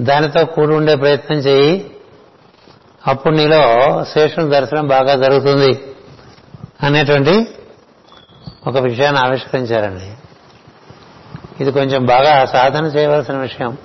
[0.00, 1.93] దానితో కూడి ఉండే ప్రయత్నం చేయి.
[3.06, 3.60] అప్పుడు నీలో
[4.04, 5.94] శేషుని దర్శనం బాగా జరుగుతుంది
[6.82, 7.54] అనేటువంటి
[8.66, 10.14] ఒక విషయాన్ని ఆవిష్కరించారండి.
[11.60, 13.78] ఇది కొంచెం బాగా సాధన చేయవలసిన విషయం.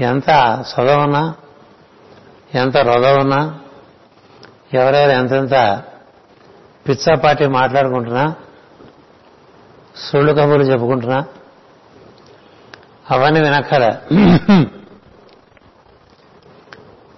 [0.00, 1.34] ఎంత సొలవున్నా
[2.54, 3.58] ఎంత రొదవున్నా
[4.74, 5.82] ఎవరెవరు ఎంతెంత
[6.88, 8.34] పిచ్చాపాటి మాట్లాడుకుంటున్నా
[9.96, 11.24] సుళ్ళు కబుర్లు చెప్పుకుంటున్నా
[13.12, 13.84] అవన్నీ వినక్కల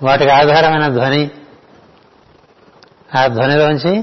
[0.02, 1.30] వాటికి ఆధారమైన ధ్వని.
[3.16, 3.94] ఆ ధ్వనిలోంచి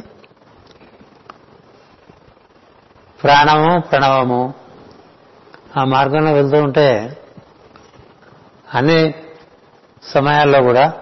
[3.23, 4.53] ప్రాణము ప్రణవము
[5.77, 6.87] ఆ మార్గంలో వెళ్తూ ఉంటే
[8.75, 9.13] అన్ని
[10.03, 10.93] సమయాల్లో కూడా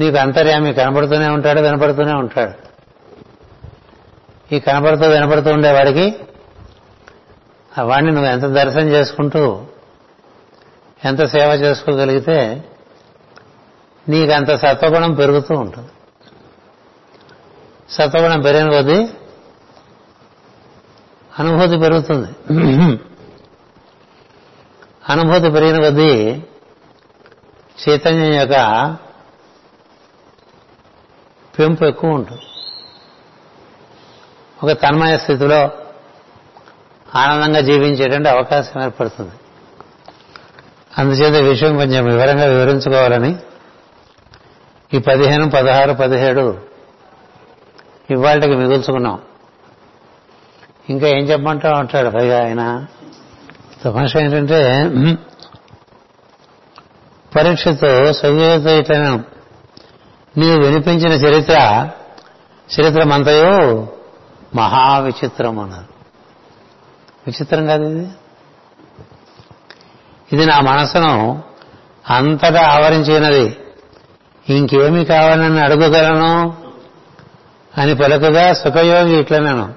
[0.00, 2.54] నీకు అంతర్యామి కనబడుతూనే ఉంటాడు వినపడుతూనే ఉంటాడు.
[4.54, 6.06] ఈ కనపడుతూ వినపడుతూ ఉండేవాడికి
[7.82, 9.64] వాడిని నువ్వు ఎంత దర్శనం చేసుకుంటూ
[11.04, 12.64] ఎంత సేవ చేసుకోగలిగితే
[14.08, 15.88] నీకు అంత సత్వగుణం పెరుగుతూ ఉంటుంది.
[17.88, 19.08] సత్వగుణం పెరిగిన కొద్దీ
[21.38, 22.28] అనుభూతి పెరుగుతుంది.
[25.08, 26.42] అనుభూతి పెరిగిన కొద్దీ
[27.88, 28.96] చైతన్యం యొక్క
[31.58, 32.42] పెంపు ఎక్కువ ఉంటుంది.
[34.64, 35.68] ఒక తన్మయ స్థితిలో
[37.16, 39.32] ఆనందంగా జీవించేటువంటి అవకాశం ఏర్పడుతుంది.
[40.98, 43.36] అందుచేత విషయం కొంచెం వివరంగా వివరించుకోవాలని
[44.94, 46.58] ఈ పదిహేను పదహారు పదిహేడు
[48.10, 49.18] ఇవాళకి మిగుల్చుకున్నాం.
[50.90, 52.86] ఇంకా ఏం చెప్పమంటావు అంటాడు పైగా ఆయన.
[53.84, 54.60] తమాషా ఏంటంటే
[57.36, 58.98] పరీక్షతో సంయోగతో ఇట్లా
[60.38, 61.88] నీవు వినిపించిన చరిత్ర
[62.68, 63.88] చరిత్రమంతయో
[64.54, 65.93] మహా విచిత్రం అన్నారు
[67.26, 68.08] విచిత్రం కాదు ఇది.
[70.32, 71.42] ఇది నా మనసును
[72.10, 73.60] అంతటా ఆవరించినది.
[74.50, 76.64] ఇంకేమి కావాలని అడుగుగలను
[77.78, 79.74] అని పలుకగా సుఖయోగి ఇట్లా నేను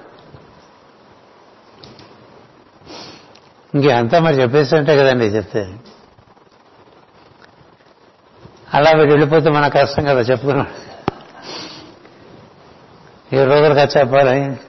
[3.76, 5.74] ఇంకంతా మరి చెప్పేసి కదండి చెప్తే.
[8.74, 10.88] అలా వీడు వెళ్ళిపోతే మన కష్టం కదా చెప్పుకున్నాడు.
[13.36, 14.60] ఏ రోజులుగా చెప్పాలి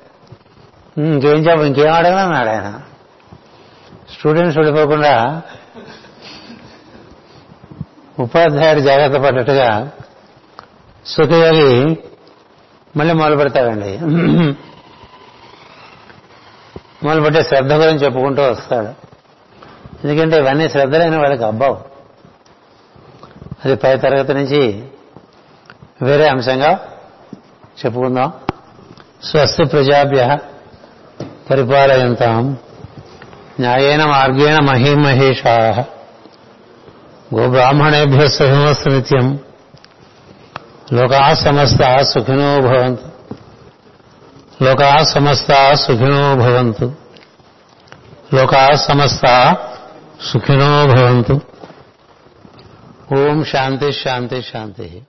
[0.98, 2.80] ఇంకేం చెప్ప ఇంకేం అడగనన్నాడు ఆయన.
[4.12, 5.42] స్టూడెంట్స్ వెళ్ళిపోకుండా
[8.18, 9.90] ఉపాధ్యాయుడు జాగ్రత్త పడ్డట్టుగా
[11.06, 11.98] సుఖయోగి
[12.96, 13.98] మళ్ళీ మొదలు పెడతాడండి.
[17.06, 19.08] మొదలుపెట్టే శ్రద్ధ గురించి చెప్పుకుంటూ వస్తాడు.
[20.04, 21.74] ఎందుకంటే ఇవన్నీ శ్రద్ధలైన వాళ్ళకి అబ్బావు.
[23.64, 24.88] అది పై తరగతి నుంచి
[26.02, 26.88] వేరే అంశంగా
[27.84, 28.32] చెప్పుకుందాం.
[29.22, 30.38] స్వస్తి ప్రజాభ్య.
[31.50, 32.58] పరిపాలయంతాం.
[33.60, 35.84] న్యాయేన మార్గేణ మహీమహేషా.
[37.34, 39.38] గోబ్రాహ్మణేభ్య సుఖమస్తు నిత్యం.
[40.92, 43.08] లోకా సమస్త సుఖినో భవంతు.
[44.64, 46.94] లోకా సమస్త సుఖినో భవంతు.
[48.34, 49.56] లోకా సమస్త
[50.32, 51.40] సుఖినో భవంతు.
[53.18, 55.02] ఓం శాంతి శాంతి శాంతి.